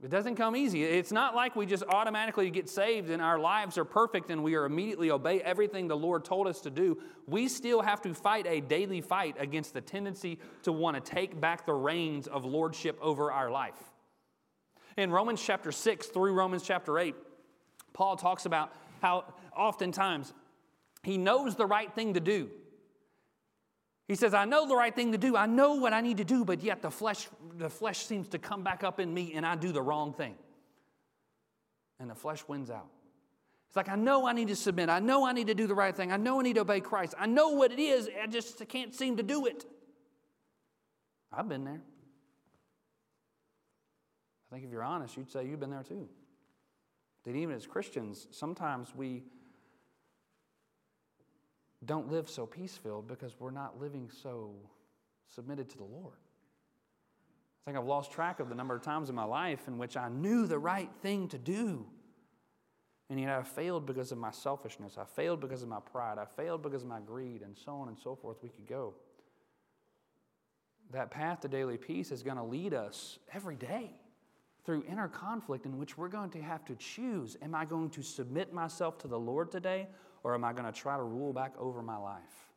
It 0.03 0.11
doesn't 0.11 0.35
come 0.35 0.57
easy. 0.57 0.83
It's 0.83 1.13
not 1.13 1.37
like 1.37 1.55
we 1.55 1.65
just 1.65 1.85
automatically 1.85 2.51
get 2.51 2.69
saved 2.69 3.09
and 3.09 3.23
our 3.23 3.39
lives 3.39 3.79
are 3.79 3.85
perfect 3.85 4.31
and 4.31 4.43
we 4.43 4.57
are 4.57 4.65
immediately 4.65 5.13
obey 5.13 5.41
everything 5.41 5.87
the 5.87 5.97
Lord 5.97 6.25
told 6.25 6.49
us 6.49 6.61
to 6.63 6.71
do. 6.71 6.99
We 7.29 7.47
still 7.47 7.83
have 7.83 8.03
to 8.03 8.13
fight 8.13 8.45
a 8.49 8.61
daily 8.61 9.01
fight 9.01 9.37
against 9.39 9.75
the 9.75 9.81
tendency 9.81 10.41
to 10.65 10.73
want 10.73 10.97
to 10.97 11.13
take 11.13 11.41
back 11.41 11.67
the 11.67 11.73
reins 11.73 12.27
of 12.27 12.45
lordship 12.45 12.99
over 13.01 13.31
our 13.31 13.49
life. 13.49 13.79
In 14.97 15.13
Romans 15.13 15.41
chapter 15.41 15.71
6 15.71 16.09
through 16.09 16.33
Romans 16.33 16.65
chapter 16.65 16.99
8, 16.99 17.15
Paul 17.93 18.17
talks 18.17 18.45
about 18.45 18.75
how 19.01 19.33
oftentimes 19.57 20.33
he 21.05 21.17
knows 21.17 21.55
the 21.55 21.67
right 21.67 21.93
thing 21.95 22.15
to 22.15 22.21
do. 22.21 22.51
He 24.09 24.15
says, 24.15 24.35
I 24.35 24.45
know 24.45 24.67
the 24.67 24.77
right 24.77 24.95
thing 24.95 25.13
to 25.13 25.19
do. 25.19 25.37
I 25.37 25.47
know 25.47 25.75
what 25.75 25.93
I 25.93 26.01
need 26.01 26.17
to 26.19 26.25
do, 26.25 26.45
but 26.45 26.63
yet 26.63 26.83
the 26.83 26.91
flesh, 26.91 27.29
the 27.57 27.71
flesh 27.71 28.05
seems 28.05 28.29
to 28.29 28.39
come 28.39 28.63
back 28.63 28.85
up 28.85 29.01
in 29.01 29.13
me 29.13 29.33
and 29.35 29.47
I 29.47 29.55
do 29.55 29.73
the 29.73 29.83
wrong 29.83 30.13
thing. 30.13 30.35
And 32.01 32.11
the 32.11 32.15
flesh 32.15 32.43
wins 32.49 32.71
out. 32.71 32.89
It's 33.69 33.77
like, 33.77 33.89
I 33.89 33.97
know 33.97 34.27
I 34.27 34.33
need 34.33 34.49
to 34.49 34.57
submit. 34.57 34.91
I 34.91 34.99
know 34.99 35.25
I 35.25 35.33
need 35.33 35.47
to 35.47 35.55
do 35.55 35.67
the 35.67 35.75
right 35.75 35.97
thing. 35.97 36.13
I 36.13 36.19
know 36.19 36.41
I 36.41 36.43
need 36.43 36.57
to 36.57 36.61
obey 36.61 36.81
Christ. 36.81 37.15
I 37.19 37.27
know 37.27 37.51
what 37.51 37.73
it 37.73 37.79
is. 37.79 38.11
I 38.23 38.27
just 38.27 38.69
can't 38.69 38.95
seem 38.95 39.17
to 39.17 39.23
do 39.23 39.47
it. 39.47 39.65
I've 41.33 41.49
been 41.49 41.65
there. 41.65 41.81
I 44.51 44.55
think 44.55 44.67
if 44.67 44.71
you're 44.71 44.83
honest, 44.83 45.17
you'd 45.17 45.31
say 45.31 45.47
you've 45.47 45.61
been 45.61 45.71
there 45.71 45.85
too. 45.85 46.07
That 47.25 47.35
even 47.35 47.55
as 47.55 47.67
Christians, 47.67 48.27
sometimes 48.31 48.95
we 48.95 49.23
don't 51.85 52.11
live 52.11 52.29
so 52.29 52.47
peace 52.47 52.77
filled 52.77 53.09
because 53.09 53.35
we're 53.39 53.51
not 53.51 53.81
living 53.81 54.11
so 54.23 54.55
submitted 55.29 55.69
to 55.71 55.79
the 55.79 55.85
Lord. 55.85 56.15
I 57.63 57.71
think 57.71 57.79
I've 57.79 57.87
lost 57.87 58.11
track 58.11 58.41
of 58.41 58.49
the 58.49 58.55
number 58.55 58.75
of 58.75 58.83
times 58.83 59.09
in 59.09 59.15
my 59.15 59.25
life 59.25 59.69
in 59.69 59.79
which 59.79 59.97
I 59.97 60.09
knew 60.09 60.47
the 60.47 60.59
right 60.59 60.91
thing 61.01 61.29
to 61.29 61.39
do. 61.39 61.87
And 63.09 63.21
yet 63.21 63.31
I 63.31 63.43
failed 63.43 63.87
because 63.87 64.11
of 64.11 64.19
my 64.19 64.31
selfishness. 64.31 64.97
I 64.99 65.05
failed 65.05 65.41
because 65.41 65.63
of 65.63 65.69
my 65.69 65.81
pride. 65.81 66.19
I 66.19 66.25
failed 66.25 66.63
because 66.63 66.83
of 66.83 66.89
my 66.89 67.01
greed, 67.01 67.43
and 67.43 67.57
so 67.57 67.73
on 67.73 67.89
and 67.89 67.99
so 67.99 68.17
forth. 68.17 68.39
We 68.43 68.49
could 68.49 68.67
go. 68.67 68.95
That 70.93 71.11
path 71.11 71.41
to 71.41 71.49
daily 71.49 71.77
peace 71.77 72.11
is 72.11 72.23
going 72.23 72.37
to 72.37 72.43
lead 72.43 72.75
us 72.75 73.19
every 73.33 73.57
day 73.57 73.91
through 74.65 74.85
inner 74.89 75.09
conflict 75.09 75.67
in 75.67 75.79
which 75.79 75.99
we're 75.99 76.09
going 76.09 76.31
to 76.31 76.43
have 76.43 76.65
to 76.65 76.75
choose 76.77 77.37
Am 77.43 77.55
I 77.55 77.65
going 77.65 77.91
to 77.91 78.03
submit 78.03 78.53
myself 78.53 78.99
to 78.99 79.09
the 79.09 79.19
Lord 79.19 79.51
today, 79.51 79.89
or 80.25 80.35
am 80.35 80.45
I 80.45 80.53
going 80.53 80.65
to 80.65 80.73
try 80.73 80.97
to 80.97 81.03
rule 81.03 81.33
back 81.33 81.55
over 81.59 81.83
my 81.83 81.97
life? 81.97 82.49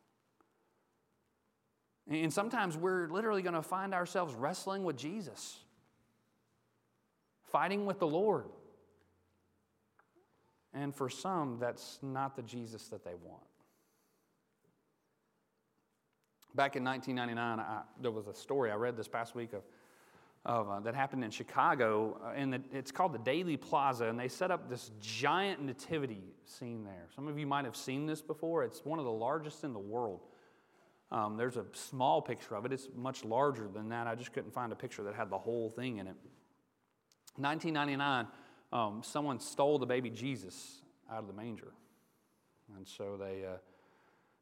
And 2.08 2.32
sometimes 2.32 2.76
we're 2.76 3.08
literally 3.08 3.42
going 3.42 3.54
to 3.54 3.62
find 3.62 3.92
ourselves 3.92 4.34
wrestling 4.34 4.84
with 4.84 4.96
Jesus, 4.96 5.58
fighting 7.42 7.84
with 7.84 7.98
the 7.98 8.06
Lord. 8.06 8.46
And 10.72 10.94
for 10.94 11.08
some, 11.08 11.58
that's 11.58 11.98
not 12.02 12.36
the 12.36 12.42
Jesus 12.42 12.88
that 12.88 13.04
they 13.04 13.14
want. 13.14 13.42
Back 16.54 16.76
in 16.76 16.84
1999, 16.84 17.58
I, 17.58 17.82
there 18.00 18.10
was 18.10 18.28
a 18.28 18.34
story 18.34 18.70
I 18.70 18.76
read 18.76 18.96
this 18.96 19.08
past 19.08 19.34
week 19.34 19.52
of 19.52 19.62
of, 20.46 20.70
uh, 20.70 20.80
that 20.80 20.94
happened 20.94 21.24
in 21.24 21.30
Chicago, 21.30 22.20
uh, 22.24 22.30
and 22.36 22.62
it's 22.72 22.92
called 22.92 23.12
the 23.12 23.18
Daley 23.18 23.56
Plaza, 23.56 24.06
and 24.06 24.18
they 24.18 24.28
set 24.28 24.52
up 24.52 24.70
this 24.70 24.92
giant 25.00 25.60
nativity 25.60 26.22
scene 26.44 26.84
there. 26.84 27.08
Some 27.16 27.26
of 27.26 27.36
you 27.36 27.46
might 27.48 27.64
have 27.64 27.76
seen 27.76 28.06
this 28.06 28.22
before. 28.22 28.62
It's 28.62 28.84
one 28.84 29.00
of 29.00 29.04
the 29.04 29.10
largest 29.10 29.64
in 29.64 29.72
the 29.72 29.80
world. 29.80 30.20
Um, 31.10 31.36
there's 31.36 31.56
a 31.56 31.64
small 31.72 32.22
picture 32.22 32.54
of 32.54 32.64
it. 32.64 32.72
It's 32.72 32.88
much 32.94 33.24
larger 33.24 33.66
than 33.66 33.88
that. 33.88 34.06
I 34.06 34.14
just 34.14 34.32
couldn't 34.32 34.54
find 34.54 34.72
a 34.72 34.76
picture 34.76 35.02
that 35.02 35.16
had 35.16 35.30
the 35.30 35.38
whole 35.38 35.70
thing 35.70 35.98
in 35.98 36.06
it. 36.06 36.14
1999, 37.34 38.26
um, 38.72 39.02
someone 39.02 39.40
stole 39.40 39.80
the 39.80 39.86
baby 39.86 40.10
Jesus 40.10 40.80
out 41.10 41.18
of 41.18 41.26
the 41.26 41.34
manger, 41.34 41.72
and 42.76 42.86
so 42.86 43.16
they 43.16 43.44
uh, 43.44 43.56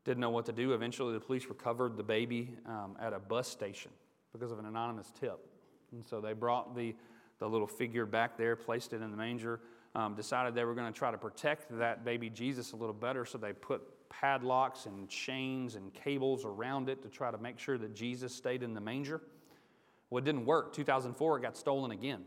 didn't 0.05 0.21
know 0.21 0.31
what 0.31 0.45
to 0.47 0.53
do. 0.53 0.75
Eventually, 0.75 1.15
the 1.15 1.21
police 1.21 1.47
recovered 1.47 1.97
the 1.97 2.03
baby 2.03 2.55
um, 2.67 2.95
at 3.01 3.15
a 3.15 3.19
bus 3.19 3.49
station 3.49 3.91
because 4.33 4.53
of 4.53 4.59
an 4.59 4.67
anonymous 4.67 5.11
tip. 5.19 5.54
And 5.95 6.07
so 6.07 6.21
they 6.21 6.33
brought 6.33 6.75
the, 6.75 6.95
the 7.39 7.49
little 7.49 7.67
figure 7.67 8.07
back 8.07 8.37
there, 8.37 8.57
placed 8.57 8.93
it 8.93 9.03
in 9.03 9.11
the 9.11 9.17
manger, 9.17 9.61
um, 9.95 10.15
decided 10.15 10.55
they 10.55 10.65
were 10.65 10.75
going 10.75 10.93
to 10.93 10.99
try 10.99 11.11
to 11.11 11.19
protect 11.19 11.77
that 11.79 12.05
baby 12.05 12.29
Jesus 12.29 12.73
a 12.73 12.77
little 12.77 12.95
better. 12.95 13.25
So 13.25 13.39
they 13.39 13.53
put 13.53 13.83
padlocks 14.09 14.87
and 14.87 15.09
chains 15.09 15.77
and 15.77 15.93
cables 15.95 16.45
around 16.45 16.89
it 16.89 17.03
to 17.03 17.09
try 17.09 17.31
to 17.31 17.39
make 17.39 17.59
sure 17.59 17.79
that 17.79 17.95
Jesus 17.95 18.35
stayed 18.35 18.63
in 18.63 18.75
the 18.75 18.81
manger. 18.81 19.21
Well, 20.11 20.19
it 20.19 20.25
didn't 20.25 20.47
work. 20.47 20.73
2004, 20.73 21.39
it 21.39 21.43
got 21.43 21.57
stolen 21.57 21.91
again. 21.91 22.23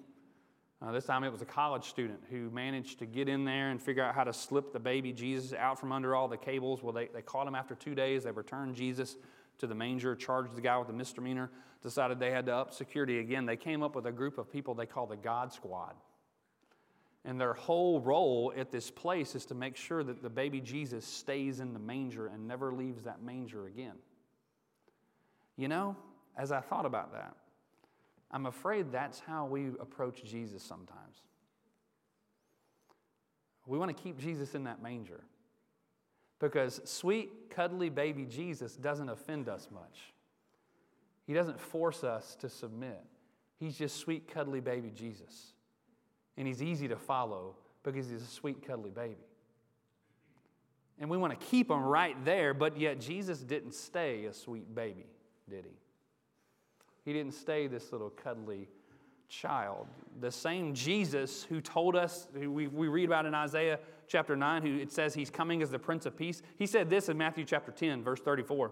Uh, 0.79 0.91
this 0.91 1.05
time 1.05 1.23
it 1.23 1.31
was 1.31 1.41
a 1.41 1.45
college 1.45 1.85
student 1.85 2.19
who 2.29 2.51
managed 2.51 2.99
to 2.99 3.05
get 3.05 3.27
in 3.27 3.43
there 3.43 3.71
and 3.71 3.81
figure 3.81 4.03
out 4.03 4.13
how 4.13 4.23
to 4.23 4.33
slip 4.33 4.71
the 4.71 4.79
baby 4.79 5.11
Jesus 5.11 5.53
out 5.53 5.79
from 5.79 5.91
under 5.91 6.15
all 6.15 6.27
the 6.27 6.37
cables. 6.37 6.83
Well, 6.83 6.93
they, 6.93 7.07
they 7.07 7.23
caught 7.23 7.47
him 7.47 7.55
after 7.55 7.73
two 7.73 7.95
days. 7.95 8.23
They 8.23 8.31
returned 8.31 8.75
Jesus 8.75 9.17
to 9.59 9.67
the 9.67 9.75
manger, 9.75 10.15
charged 10.15 10.55
the 10.55 10.61
guy 10.61 10.77
with 10.77 10.89
a 10.89 10.93
misdemeanor, 10.93 11.49
decided 11.81 12.19
they 12.19 12.31
had 12.31 12.45
to 12.47 12.55
up 12.55 12.73
security 12.73 13.19
again. 13.19 13.45
They 13.45 13.57
came 13.57 13.83
up 13.83 13.95
with 13.95 14.05
a 14.05 14.11
group 14.11 14.37
of 14.37 14.51
people 14.51 14.73
they 14.73 14.85
call 14.85 15.07
the 15.07 15.17
God 15.17 15.53
Squad. 15.53 15.95
And 17.25 17.39
their 17.41 17.53
whole 17.53 17.99
role 17.99 18.53
at 18.55 18.71
this 18.71 18.89
place 18.89 19.35
is 19.35 19.45
to 19.47 19.55
make 19.55 19.75
sure 19.75 20.03
that 20.03 20.21
the 20.21 20.29
baby 20.29 20.61
Jesus 20.61 21.05
stays 21.05 21.59
in 21.59 21.73
the 21.73 21.79
manger 21.79 22.27
and 22.27 22.47
never 22.47 22.71
leaves 22.71 23.03
that 23.03 23.21
manger 23.21 23.67
again. 23.67 23.95
You 25.57 25.67
know, 25.67 25.97
as 26.37 26.51
I 26.51 26.61
thought 26.61 26.85
about 26.85 27.11
that, 27.13 27.35
I'm 28.31 28.45
afraid 28.45 28.91
that's 28.91 29.19
how 29.19 29.45
we 29.45 29.67
approach 29.79 30.23
Jesus 30.23 30.63
sometimes. 30.63 31.21
We 33.65 33.77
want 33.77 33.95
to 33.95 34.01
keep 34.01 34.19
Jesus 34.19 34.55
in 34.55 34.63
that 34.65 34.81
manger 34.81 35.21
because 36.39 36.81
sweet, 36.83 37.49
cuddly 37.49 37.89
baby 37.89 38.25
Jesus 38.25 38.75
doesn't 38.75 39.09
offend 39.09 39.49
us 39.49 39.67
much. 39.73 40.13
He 41.25 41.33
doesn't 41.33 41.59
force 41.59 42.03
us 42.03 42.35
to 42.37 42.49
submit. 42.49 43.03
He's 43.59 43.77
just 43.77 43.97
sweet, 43.97 44.27
cuddly 44.31 44.59
baby 44.59 44.91
Jesus. 44.95 45.53
And 46.37 46.47
he's 46.47 46.61
easy 46.61 46.87
to 46.87 46.95
follow 46.95 47.55
because 47.83 48.09
he's 48.09 48.21
a 48.21 48.27
sweet, 48.27 48.65
cuddly 48.65 48.91
baby. 48.91 49.15
And 50.99 51.09
we 51.09 51.17
want 51.17 51.39
to 51.39 51.45
keep 51.45 51.69
him 51.69 51.81
right 51.81 52.15
there, 52.25 52.53
but 52.53 52.77
yet 52.79 52.99
Jesus 52.99 53.39
didn't 53.39 53.73
stay 53.73 54.25
a 54.25 54.33
sweet 54.33 54.73
baby, 54.73 55.05
did 55.49 55.65
he? 55.65 55.77
He 57.05 57.13
didn't 57.13 57.33
stay 57.33 57.67
this 57.67 57.91
little 57.91 58.09
cuddly 58.09 58.67
child. 59.29 59.87
The 60.19 60.31
same 60.31 60.73
Jesus 60.73 61.43
who 61.43 61.61
told 61.61 61.95
us, 61.95 62.27
we, 62.33 62.67
we 62.67 62.87
read 62.87 63.05
about 63.05 63.25
in 63.25 63.33
Isaiah 63.33 63.79
chapter 64.07 64.35
9, 64.35 64.61
who 64.61 64.77
it 64.77 64.91
says 64.91 65.13
he's 65.13 65.29
coming 65.29 65.61
as 65.61 65.69
the 65.69 65.79
Prince 65.79 66.05
of 66.05 66.17
Peace, 66.17 66.41
he 66.57 66.65
said 66.65 66.89
this 66.89 67.09
in 67.09 67.17
Matthew 67.17 67.45
chapter 67.45 67.71
10, 67.71 68.03
verse 68.03 68.19
34. 68.21 68.71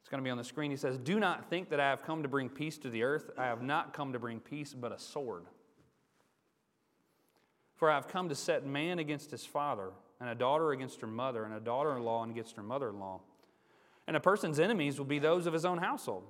It's 0.00 0.08
going 0.08 0.22
to 0.22 0.24
be 0.24 0.30
on 0.30 0.38
the 0.38 0.44
screen. 0.44 0.70
He 0.70 0.76
says, 0.76 0.98
Do 0.98 1.20
not 1.20 1.48
think 1.48 1.70
that 1.70 1.80
I 1.80 1.88
have 1.88 2.02
come 2.02 2.22
to 2.22 2.28
bring 2.28 2.48
peace 2.48 2.76
to 2.78 2.90
the 2.90 3.04
earth. 3.04 3.30
I 3.38 3.46
have 3.46 3.62
not 3.62 3.94
come 3.94 4.12
to 4.12 4.18
bring 4.18 4.40
peace, 4.40 4.74
but 4.74 4.92
a 4.92 4.98
sword. 4.98 5.44
For 7.76 7.90
I 7.90 7.94
have 7.94 8.08
come 8.08 8.28
to 8.28 8.34
set 8.34 8.66
man 8.66 8.98
against 8.98 9.30
his 9.30 9.46
father, 9.46 9.90
and 10.20 10.28
a 10.28 10.34
daughter 10.34 10.72
against 10.72 11.00
her 11.00 11.06
mother, 11.06 11.44
and 11.44 11.54
a 11.54 11.60
daughter 11.60 11.96
in 11.96 12.02
law 12.02 12.24
against 12.24 12.56
her 12.56 12.62
mother 12.62 12.90
in 12.90 12.98
law. 12.98 13.20
And 14.06 14.16
a 14.16 14.20
person's 14.20 14.58
enemies 14.58 14.98
will 14.98 15.06
be 15.06 15.18
those 15.18 15.46
of 15.46 15.52
his 15.52 15.64
own 15.64 15.78
household. 15.78 16.24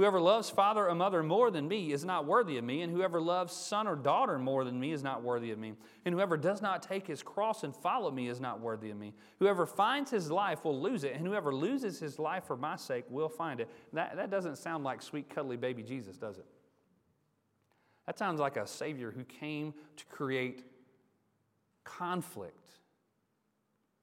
Whoever 0.00 0.18
loves 0.18 0.48
father 0.48 0.88
or 0.88 0.94
mother 0.94 1.22
more 1.22 1.50
than 1.50 1.68
me 1.68 1.92
is 1.92 2.06
not 2.06 2.24
worthy 2.24 2.56
of 2.56 2.64
me, 2.64 2.80
and 2.80 2.90
whoever 2.90 3.20
loves 3.20 3.52
son 3.52 3.86
or 3.86 3.94
daughter 3.94 4.38
more 4.38 4.64
than 4.64 4.80
me 4.80 4.92
is 4.92 5.02
not 5.02 5.22
worthy 5.22 5.50
of 5.50 5.58
me. 5.58 5.74
And 6.06 6.14
whoever 6.14 6.38
does 6.38 6.62
not 6.62 6.82
take 6.82 7.06
his 7.06 7.22
cross 7.22 7.64
and 7.64 7.76
follow 7.76 8.10
me 8.10 8.26
is 8.26 8.40
not 8.40 8.60
worthy 8.60 8.88
of 8.88 8.96
me. 8.96 9.12
Whoever 9.40 9.66
finds 9.66 10.10
his 10.10 10.30
life 10.30 10.64
will 10.64 10.80
lose 10.80 11.04
it, 11.04 11.12
and 11.14 11.26
whoever 11.26 11.54
loses 11.54 12.00
his 12.00 12.18
life 12.18 12.44
for 12.44 12.56
my 12.56 12.76
sake 12.76 13.04
will 13.10 13.28
find 13.28 13.60
it. 13.60 13.68
That, 13.92 14.16
that 14.16 14.30
doesn't 14.30 14.56
sound 14.56 14.84
like 14.84 15.02
sweet, 15.02 15.28
cuddly 15.28 15.58
baby 15.58 15.82
Jesus, 15.82 16.16
does 16.16 16.38
it? 16.38 16.46
That 18.06 18.18
sounds 18.18 18.40
like 18.40 18.56
a 18.56 18.66
Savior 18.66 19.10
who 19.10 19.24
came 19.24 19.74
to 19.98 20.06
create 20.06 20.64
conflict, 21.84 22.70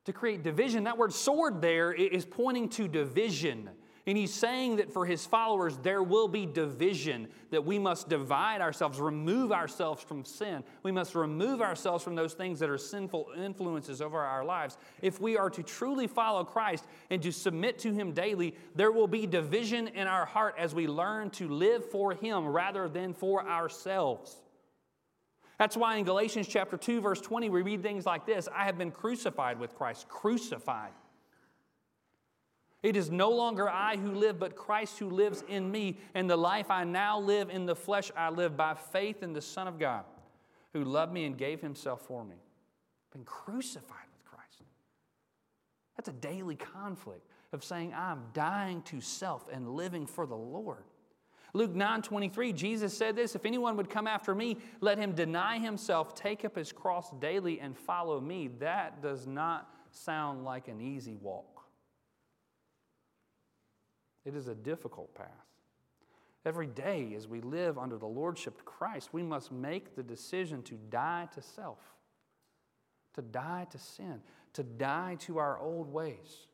to 0.06 0.14
create 0.14 0.44
division. 0.44 0.84
That 0.84 1.00
word 1.00 1.12
sword 1.12 1.60
there 1.60 1.92
is 1.92 2.24
pointing 2.24 2.70
to 2.70 2.88
division. 2.88 3.72
And 4.08 4.17
he's 4.17 4.34
saying 4.34 4.78
that 4.78 4.89
for 4.89 5.06
his 5.06 5.26
followers, 5.26 5.78
there 5.84 6.02
will 6.02 6.30
be 6.30 6.46
division, 6.46 7.28
that 7.52 7.65
we 7.65 7.78
must 7.78 8.08
divide 8.08 8.62
ourselves, 8.62 9.02
remove 9.02 9.52
ourselves 9.52 10.02
from 10.02 10.24
sin. 10.24 10.63
We 10.82 10.93
must 10.93 11.13
remove 11.13 11.62
ourselves 11.62 12.06
from 12.06 12.15
those 12.15 12.34
things 12.34 12.58
that 12.60 12.70
are 12.70 12.78
sinful 12.78 13.28
influences 13.38 14.02
over 14.02 14.17
our 14.17 14.46
lives. 14.46 14.78
If 15.02 15.20
we 15.20 15.36
are 15.36 15.50
to 15.50 15.62
truly 15.62 16.08
follow 16.08 16.46
Christ 16.46 16.86
and 17.10 17.22
to 17.22 17.34
submit 17.34 17.80
to 17.80 17.91
him 17.93 18.13
daily, 18.13 18.56
there 18.76 18.93
will 18.93 19.10
be 19.10 19.28
division 19.28 19.89
in 19.89 20.08
our 20.08 20.26
heart 20.26 20.56
as 20.58 20.74
we 20.74 20.88
learn 20.88 21.30
to 21.32 21.50
live 21.50 21.84
for 21.91 22.13
him 22.13 22.48
rather 22.48 22.88
than 22.88 23.13
for 23.13 23.46
ourselves. 23.46 24.38
That's 25.60 25.76
why 25.76 25.98
in 25.98 26.06
Galatians 26.06 26.48
chapter 26.48 26.78
2, 26.78 27.02
verse 27.02 27.20
20, 27.20 27.50
we 27.50 27.62
read 27.62 27.84
things 27.84 28.06
like 28.06 28.26
this 28.26 28.48
I 28.56 28.63
have 28.63 28.78
been 28.78 28.91
crucified 28.91 29.60
with 29.60 29.76
Christ, 29.76 30.08
crucified. 30.08 30.93
It 32.88 32.95
is 32.95 33.12
no 33.12 33.32
longer 33.32 33.69
I 33.69 33.97
who 33.97 34.13
live, 34.13 34.39
but 34.39 34.56
Christ 34.56 34.97
who 34.97 35.10
lives 35.10 35.43
in 35.50 35.69
me. 35.69 35.97
And 36.13 36.30
the 36.30 36.38
life 36.38 36.71
I 36.71 36.86
now 36.86 37.19
live 37.19 37.50
in 37.50 37.65
the 37.65 37.76
flesh, 37.76 38.12
I 38.15 38.30
live 38.30 38.56
by 38.56 38.76
faith 38.76 39.23
in 39.23 39.34
the 39.34 39.41
Son 39.41 39.67
of 39.67 39.78
God, 39.78 40.06
who 40.71 40.86
loved 40.86 41.12
me 41.12 41.26
and 41.26 41.38
gave 41.38 41.60
himself 41.60 42.04
for 42.04 42.23
me. 42.23 42.38
Been 43.12 43.26
crucified 43.26 44.08
with 44.13 44.23
Christ. 44.23 44.63
That's 45.97 46.08
a 46.08 46.13
daily 46.13 46.56
conflict 46.56 47.28
of 47.52 47.62
saying, 47.62 47.93
I'm 47.93 48.23
dying 48.34 48.82
to 48.84 49.02
self 49.02 49.50
and 49.52 49.76
living 49.76 50.06
for 50.06 50.26
the 50.26 50.38
Lord. 50.38 50.86
Luke 51.52 51.76
9 51.76 52.04
23, 52.04 52.54
Jesus 52.54 52.97
said 52.97 53.17
this 53.17 53.36
If 53.36 53.45
anyone 53.45 53.76
would 53.76 53.89
come 53.89 54.08
after 54.08 54.34
me, 54.34 54.60
let 54.80 54.97
him 54.97 55.12
deny 55.12 55.60
himself, 55.60 56.15
take 56.15 56.45
up 56.45 56.56
his 56.56 56.71
cross 56.71 57.12
daily, 57.19 57.60
and 57.60 57.78
follow 57.78 58.21
me. 58.21 58.47
That 58.60 59.02
does 59.02 59.28
not 59.28 59.69
sound 59.91 60.45
like 60.45 60.69
an 60.69 60.80
easy 60.80 61.15
walk. 61.15 61.57
It 64.28 64.36
is 64.36 64.50
a 64.50 64.56
difficult 64.56 65.16
path. 65.16 65.28
Every 66.46 66.68
day, 66.68 67.13
as 67.16 67.30
we 67.30 67.40
live 67.40 67.78
under 67.78 67.98
the 67.98 68.08
Lordship 68.08 68.60
of 68.60 68.66
Christ, 68.66 69.13
we 69.13 69.24
must 69.24 69.54
make 69.54 69.96
the 69.96 70.04
decision 70.04 70.62
to 70.63 70.76
die 70.90 71.30
to 71.34 71.42
self, 71.42 71.80
to 73.13 73.22
die 73.22 73.68
to 73.72 73.78
sin, 73.78 74.20
to 74.52 74.63
die 74.63 75.16
to 75.20 75.38
our 75.38 75.58
old 75.58 75.92
ways, 75.94 76.48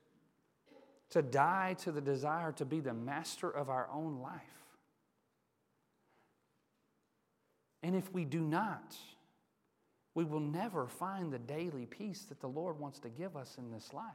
to 1.09 1.23
die 1.23 1.75
to 1.79 1.91
the 1.91 1.99
desire 1.99 2.51
to 2.51 2.65
be 2.65 2.79
the 2.79 2.93
master 2.93 3.49
of 3.49 3.69
our 3.69 3.89
own 3.91 4.19
life. 4.21 4.41
And 7.81 7.95
if 7.95 8.13
we 8.13 8.23
do 8.23 8.41
not, 8.41 8.95
we 10.13 10.25
will 10.25 10.39
never 10.39 10.85
find 10.85 11.33
the 11.33 11.39
daily 11.39 11.87
peace 11.87 12.21
that 12.29 12.39
the 12.39 12.47
Lord 12.47 12.79
wants 12.79 12.99
to 12.99 13.09
give 13.09 13.35
us 13.35 13.57
in 13.57 13.71
this 13.71 13.93
life. 13.93 14.05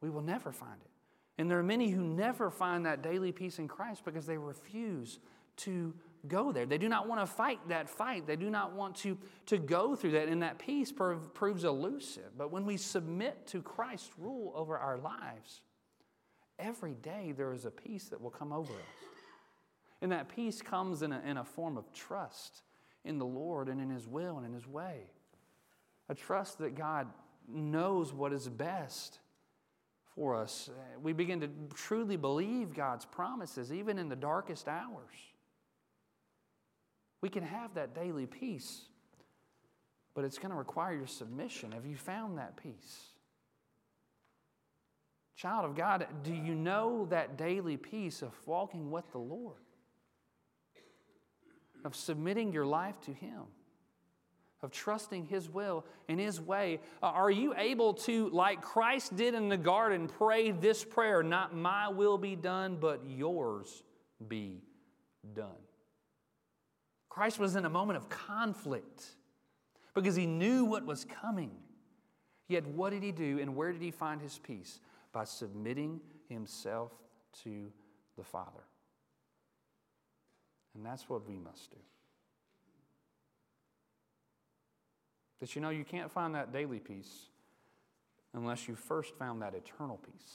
We 0.00 0.08
will 0.08 0.22
never 0.22 0.52
find 0.52 0.80
it. 0.82 1.01
And 1.42 1.50
there 1.50 1.58
are 1.58 1.64
many 1.64 1.90
who 1.90 2.04
never 2.04 2.50
find 2.50 2.86
that 2.86 3.02
daily 3.02 3.32
peace 3.32 3.58
in 3.58 3.66
Christ 3.66 4.04
because 4.04 4.26
they 4.26 4.38
refuse 4.38 5.18
to 5.56 5.92
go 6.28 6.52
there. 6.52 6.66
They 6.66 6.78
do 6.78 6.88
not 6.88 7.08
want 7.08 7.20
to 7.20 7.26
fight 7.26 7.58
that 7.68 7.90
fight. 7.90 8.28
They 8.28 8.36
do 8.36 8.48
not 8.48 8.74
want 8.74 8.94
to, 8.98 9.18
to 9.46 9.58
go 9.58 9.96
through 9.96 10.12
that. 10.12 10.28
And 10.28 10.44
that 10.44 10.60
peace 10.60 10.92
prov- 10.92 11.34
proves 11.34 11.64
elusive. 11.64 12.38
But 12.38 12.52
when 12.52 12.64
we 12.64 12.76
submit 12.76 13.44
to 13.48 13.60
Christ's 13.60 14.12
rule 14.18 14.52
over 14.54 14.78
our 14.78 14.98
lives, 14.98 15.62
every 16.60 16.94
day 16.94 17.34
there 17.36 17.52
is 17.52 17.64
a 17.64 17.72
peace 17.72 18.04
that 18.10 18.20
will 18.20 18.30
come 18.30 18.52
over 18.52 18.72
us. 18.72 19.10
And 20.00 20.12
that 20.12 20.28
peace 20.28 20.62
comes 20.62 21.02
in 21.02 21.10
a, 21.10 21.20
in 21.26 21.38
a 21.38 21.44
form 21.44 21.76
of 21.76 21.92
trust 21.92 22.62
in 23.04 23.18
the 23.18 23.26
Lord 23.26 23.68
and 23.68 23.80
in 23.80 23.90
His 23.90 24.06
will 24.06 24.36
and 24.36 24.46
in 24.46 24.52
His 24.52 24.68
way. 24.68 25.10
A 26.08 26.14
trust 26.14 26.58
that 26.58 26.76
God 26.76 27.08
knows 27.48 28.12
what 28.12 28.32
is 28.32 28.48
best 28.48 29.18
for 30.14 30.34
us. 30.34 30.70
Uh, 30.72 31.00
we 31.00 31.12
begin 31.12 31.40
to 31.40 31.48
truly 31.74 32.16
believe 32.16 32.74
God's 32.74 33.04
promises, 33.04 33.72
even 33.72 33.98
in 33.98 34.08
the 34.08 34.16
darkest 34.16 34.68
hours. 34.68 35.14
We 37.20 37.28
can 37.28 37.42
have 37.42 37.74
that 37.74 37.94
daily 37.94 38.26
peace, 38.26 38.82
but 40.14 40.24
it's 40.24 40.38
going 40.38 40.50
to 40.50 40.56
require 40.56 40.94
your 40.94 41.06
submission. 41.06 41.72
Have 41.72 41.86
you 41.86 41.96
found 41.96 42.38
that 42.38 42.56
peace? 42.56 43.08
Child 45.36 45.64
of 45.64 45.76
God, 45.76 46.06
do 46.22 46.32
you 46.32 46.54
know 46.54 47.06
that 47.10 47.36
daily 47.36 47.76
peace 47.76 48.22
of 48.22 48.32
walking 48.46 48.90
with 48.90 49.10
the 49.12 49.18
Lord? 49.18 49.56
of 51.84 51.96
submitting 51.96 52.52
your 52.52 52.66
life 52.66 53.00
to 53.02 53.12
Him, 53.12 53.42
of 54.62 54.70
trusting 54.70 55.26
His 55.26 55.48
will 55.48 55.84
and 56.08 56.20
His 56.20 56.40
way. 56.40 56.80
Uh, 57.02 57.06
are 57.06 57.30
you 57.30 57.54
able 57.56 57.94
to, 57.94 58.28
like 58.30 58.62
Christ 58.62 59.16
did 59.16 59.34
in 59.34 59.48
the 59.48 59.56
garden, 59.56 60.08
pray 60.08 60.50
this 60.50 60.84
prayer, 60.84 61.22
not 61.22 61.54
my 61.54 61.88
will 61.88 62.18
be 62.18 62.36
done, 62.36 62.76
but 62.80 63.02
yours 63.06 63.82
be 64.28 64.62
done? 65.34 65.48
Christ 67.08 67.38
was 67.38 67.56
in 67.56 67.64
a 67.64 67.70
moment 67.70 67.98
of 67.98 68.08
conflict 68.08 69.04
because 69.94 70.16
he 70.16 70.26
knew 70.26 70.64
what 70.64 70.86
was 70.86 71.04
coming. 71.04 71.50
Yet, 72.48 72.66
what 72.66 72.90
did 72.90 73.02
he 73.02 73.12
do 73.12 73.38
and 73.38 73.54
where 73.54 73.72
did 73.72 73.82
he 73.82 73.90
find 73.90 74.20
his 74.20 74.38
peace? 74.38 74.80
By 75.12 75.24
submitting 75.24 76.00
himself 76.28 76.92
to 77.44 77.70
the 78.16 78.24
Father. 78.24 78.64
And 80.74 80.84
that's 80.84 81.08
what 81.08 81.28
we 81.28 81.38
must 81.38 81.70
do. 81.70 81.76
That 85.42 85.56
you 85.56 85.60
know 85.60 85.70
you 85.70 85.82
can't 85.82 86.08
find 86.08 86.36
that 86.36 86.52
daily 86.52 86.78
peace 86.78 87.26
unless 88.32 88.68
you 88.68 88.76
first 88.76 89.12
found 89.16 89.42
that 89.42 89.56
eternal 89.56 89.98
peace. 89.98 90.34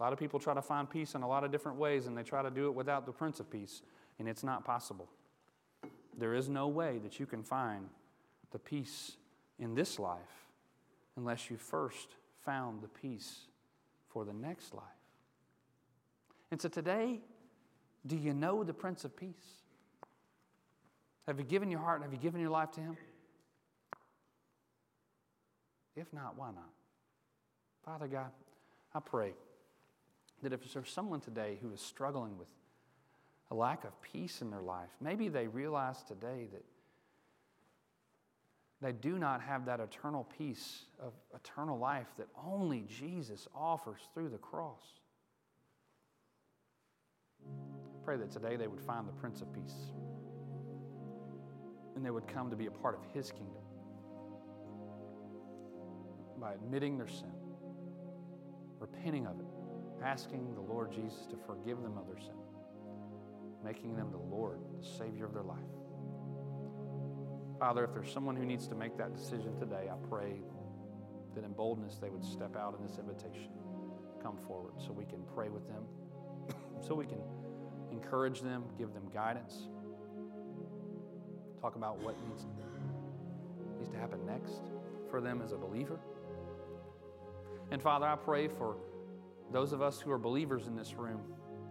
A 0.00 0.02
lot 0.02 0.12
of 0.12 0.18
people 0.18 0.40
try 0.40 0.54
to 0.54 0.60
find 0.60 0.90
peace 0.90 1.14
in 1.14 1.22
a 1.22 1.28
lot 1.28 1.44
of 1.44 1.52
different 1.52 1.78
ways, 1.78 2.08
and 2.08 2.18
they 2.18 2.24
try 2.24 2.42
to 2.42 2.50
do 2.50 2.66
it 2.66 2.74
without 2.74 3.06
the 3.06 3.12
Prince 3.12 3.38
of 3.38 3.48
Peace, 3.48 3.82
and 4.18 4.28
it's 4.28 4.42
not 4.42 4.64
possible. 4.64 5.08
There 6.18 6.34
is 6.34 6.48
no 6.48 6.66
way 6.66 6.98
that 7.04 7.20
you 7.20 7.26
can 7.26 7.44
find 7.44 7.88
the 8.50 8.58
peace 8.58 9.12
in 9.60 9.76
this 9.76 10.00
life 10.00 10.18
unless 11.16 11.48
you 11.48 11.58
first 11.58 12.08
found 12.44 12.82
the 12.82 12.88
peace 12.88 13.42
for 14.08 14.24
the 14.24 14.32
next 14.32 14.74
life. 14.74 14.82
And 16.50 16.60
so 16.60 16.68
today, 16.68 17.20
do 18.04 18.16
you 18.16 18.34
know 18.34 18.64
the 18.64 18.74
Prince 18.74 19.04
of 19.04 19.16
Peace? 19.16 19.62
Have 21.28 21.38
you 21.38 21.44
given 21.44 21.70
your 21.70 21.78
heart 21.78 22.02
have 22.02 22.12
you 22.12 22.18
given 22.18 22.40
your 22.40 22.50
life 22.50 22.72
to 22.72 22.80
Him? 22.80 22.96
If 25.98 26.12
not, 26.12 26.38
why 26.38 26.48
not? 26.48 26.70
Father 27.84 28.06
God, 28.06 28.30
I 28.94 29.00
pray 29.00 29.32
that 30.42 30.52
if 30.52 30.72
there's 30.72 30.90
someone 30.90 31.20
today 31.20 31.58
who 31.60 31.72
is 31.72 31.80
struggling 31.80 32.38
with 32.38 32.46
a 33.50 33.54
lack 33.54 33.84
of 33.84 34.00
peace 34.00 34.40
in 34.40 34.50
their 34.50 34.62
life, 34.62 34.90
maybe 35.00 35.28
they 35.28 35.48
realize 35.48 36.02
today 36.04 36.48
that 36.52 36.64
they 38.80 38.92
do 38.92 39.18
not 39.18 39.40
have 39.40 39.66
that 39.66 39.80
eternal 39.80 40.28
peace 40.38 40.84
of 41.00 41.12
eternal 41.34 41.78
life 41.78 42.06
that 42.16 42.28
only 42.46 42.84
Jesus 42.88 43.48
offers 43.52 43.98
through 44.14 44.28
the 44.28 44.38
cross. 44.38 44.84
I 47.44 48.04
pray 48.04 48.16
that 48.18 48.30
today 48.30 48.54
they 48.54 48.68
would 48.68 48.80
find 48.80 49.08
the 49.08 49.12
Prince 49.12 49.40
of 49.40 49.52
Peace 49.52 49.74
and 51.96 52.06
they 52.06 52.10
would 52.10 52.28
come 52.28 52.50
to 52.50 52.56
be 52.56 52.66
a 52.66 52.70
part 52.70 52.94
of 52.94 53.00
His 53.12 53.32
kingdom 53.32 53.62
by 56.40 56.54
admitting 56.54 56.96
their 56.96 57.08
sin, 57.08 57.32
repenting 58.78 59.26
of 59.26 59.38
it, 59.38 59.46
asking 60.02 60.54
the 60.54 60.60
Lord 60.60 60.92
Jesus 60.92 61.26
to 61.30 61.36
forgive 61.46 61.82
them 61.82 61.98
of 61.98 62.06
their 62.06 62.18
sin, 62.18 62.36
making 63.64 63.96
them 63.96 64.10
the 64.10 64.18
Lord, 64.18 64.60
the 64.80 64.86
Savior 64.86 65.24
of 65.24 65.34
their 65.34 65.42
life. 65.42 65.58
Father, 67.58 67.84
if 67.84 67.92
there's 67.92 68.12
someone 68.12 68.36
who 68.36 68.44
needs 68.44 68.68
to 68.68 68.74
make 68.74 68.96
that 68.98 69.16
decision 69.16 69.56
today, 69.58 69.88
I 69.90 69.96
pray 70.08 70.40
that 71.34 71.44
in 71.44 71.52
boldness 71.52 71.96
they 71.96 72.08
would 72.08 72.24
step 72.24 72.56
out 72.56 72.76
in 72.78 72.86
this 72.86 72.98
invitation, 72.98 73.50
come 74.22 74.36
forward 74.46 74.74
so 74.78 74.92
we 74.92 75.04
can 75.04 75.22
pray 75.34 75.48
with 75.48 75.66
them, 75.66 75.82
so 76.86 76.94
we 76.94 77.06
can 77.06 77.20
encourage 77.90 78.42
them, 78.42 78.64
give 78.78 78.94
them 78.94 79.08
guidance, 79.12 79.68
talk 81.60 81.74
about 81.74 81.98
what 82.00 82.14
needs, 82.28 82.46
needs 83.78 83.90
to 83.90 83.98
happen 83.98 84.24
next 84.24 84.62
for 85.10 85.20
them 85.20 85.42
as 85.42 85.52
a 85.52 85.56
believer. 85.56 85.98
And 87.70 87.82
Father, 87.82 88.06
I 88.06 88.16
pray 88.16 88.48
for 88.48 88.76
those 89.52 89.72
of 89.72 89.82
us 89.82 90.00
who 90.00 90.10
are 90.10 90.18
believers 90.18 90.66
in 90.66 90.76
this 90.76 90.94
room 90.94 91.20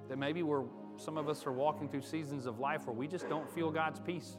that 0.10 0.17
maybe 0.17 0.43
we're 0.43 0.63
some 0.97 1.17
of 1.17 1.29
us 1.29 1.45
are 1.45 1.51
walking 1.51 1.88
through 1.89 2.01
seasons 2.01 2.45
of 2.47 2.60
life 2.60 2.88
where 2.88 2.95
we 2.95 3.07
just 3.07 3.29
don't 3.29 3.47
feel 3.53 3.69
God's 3.69 3.99
peace. 3.99 4.38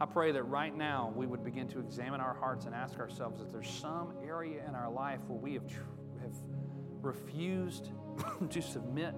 I 0.00 0.06
pray 0.06 0.32
that 0.32 0.44
right 0.44 0.74
now 0.74 1.12
we 1.14 1.26
would 1.26 1.44
begin 1.44 1.68
to 1.68 1.80
examine 1.80 2.20
our 2.20 2.32
hearts 2.32 2.64
and 2.64 2.74
ask 2.74 2.98
ourselves 2.98 3.42
if 3.42 3.52
there's 3.52 3.68
some 3.68 4.14
area 4.24 4.64
in 4.66 4.74
our 4.74 4.90
life 4.90 5.20
where 5.28 5.38
we 5.38 5.52
have, 5.54 5.66
tr- 5.66 5.80
have 6.22 6.34
refused 7.02 7.90
to 8.50 8.62
submit 8.62 9.14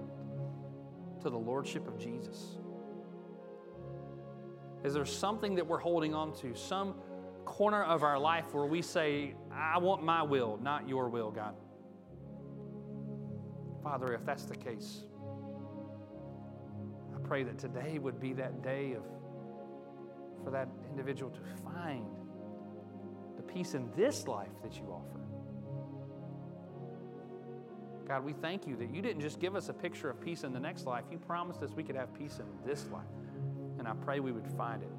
to 1.21 1.29
the 1.29 1.37
Lordship 1.37 1.87
of 1.87 1.97
Jesus. 1.97 2.57
Is 4.83 4.93
there 4.93 5.05
something 5.05 5.55
that 5.55 5.65
we're 5.65 5.77
holding 5.77 6.13
on 6.13 6.33
to, 6.41 6.53
some 6.55 6.95
corner 7.45 7.83
of 7.83 8.03
our 8.03 8.19
life 8.19 8.53
where 8.53 8.65
we 8.65 8.81
say, 8.81 9.35
I 9.51 9.77
want 9.77 10.03
my 10.03 10.23
will, 10.23 10.59
not 10.61 10.87
your 10.87 11.09
will, 11.09 11.31
God? 11.31 11.55
Father, 13.83 14.13
if 14.13 14.25
that's 14.25 14.45
the 14.45 14.55
case, 14.55 15.03
I 17.15 17.19
pray 17.27 17.43
that 17.43 17.57
today 17.57 17.99
would 17.99 18.19
be 18.19 18.33
that 18.33 18.61
day 18.63 18.93
of 18.93 19.03
for 20.43 20.51
that 20.51 20.67
individual 20.89 21.31
to 21.31 21.39
find 21.63 22.05
the 23.37 23.43
peace 23.43 23.73
in 23.73 23.89
this 23.95 24.27
life 24.27 24.51
that 24.61 24.77
you 24.77 24.85
offer. 24.91 25.19
God, 28.07 28.25
we 28.25 28.33
thank 28.33 28.67
you 28.67 28.75
that 28.75 28.89
you 28.93 29.01
didn't 29.01 29.21
just 29.21 29.39
give 29.39 29.55
us 29.55 29.69
a 29.69 29.73
picture 29.73 30.09
of 30.09 30.19
peace 30.19 30.43
in 30.43 30.51
the 30.51 30.59
next 30.59 30.85
life, 30.85 31.05
you 31.09 31.17
promised 31.17 31.63
us 31.63 31.71
we 31.71 31.83
could 31.83 31.95
have 31.95 32.13
peace 32.13 32.39
in 32.39 32.45
this 32.67 32.85
life. 32.91 33.03
And 33.79 33.87
I 33.87 33.93
pray 33.93 34.19
we 34.19 34.31
would 34.31 34.47
find 34.57 34.83
it 34.83 34.91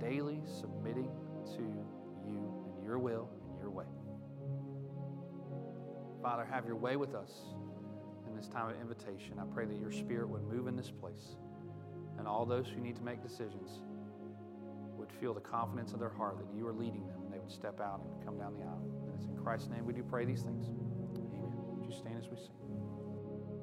daily 0.00 0.40
submitting 0.60 1.10
to 1.56 1.62
you 2.26 2.52
and 2.74 2.84
your 2.84 2.98
will 2.98 3.28
and 3.48 3.58
your 3.58 3.70
way. 3.70 3.84
Father, 6.22 6.44
have 6.44 6.66
your 6.66 6.76
way 6.76 6.96
with 6.96 7.14
us 7.14 7.30
in 8.26 8.34
this 8.36 8.48
time 8.48 8.70
of 8.70 8.80
invitation. 8.80 9.38
I 9.38 9.44
pray 9.52 9.66
that 9.66 9.78
your 9.78 9.92
spirit 9.92 10.28
would 10.28 10.42
move 10.44 10.66
in 10.66 10.76
this 10.76 10.90
place 10.90 11.36
and 12.18 12.26
all 12.26 12.44
those 12.44 12.66
who 12.68 12.80
need 12.80 12.96
to 12.96 13.02
make 13.02 13.22
decisions 13.22 13.80
would 14.96 15.10
feel 15.20 15.32
the 15.32 15.40
confidence 15.40 15.92
of 15.92 15.98
their 15.98 16.10
heart 16.10 16.38
that 16.38 16.46
you 16.54 16.66
are 16.66 16.72
leading 16.72 17.06
them 17.06 17.16
and 17.24 17.32
they 17.32 17.38
would 17.38 17.50
step 17.50 17.80
out 17.80 18.02
and 18.04 18.24
come 18.24 18.38
down 18.38 18.54
the 18.54 18.62
aisle. 18.62 18.84
And 19.06 19.14
it's 19.14 19.26
in 19.26 19.36
Christ's 19.36 19.68
name 19.68 19.86
we 19.86 19.94
do 19.94 20.02
pray 20.02 20.24
these 20.24 20.42
things. 20.42 20.66
Amen. 20.66 21.50
Would 21.74 21.86
you 21.86 21.96
stand 21.96 22.18
as 22.18 22.28
we 22.28 22.36
sing? 22.36 22.99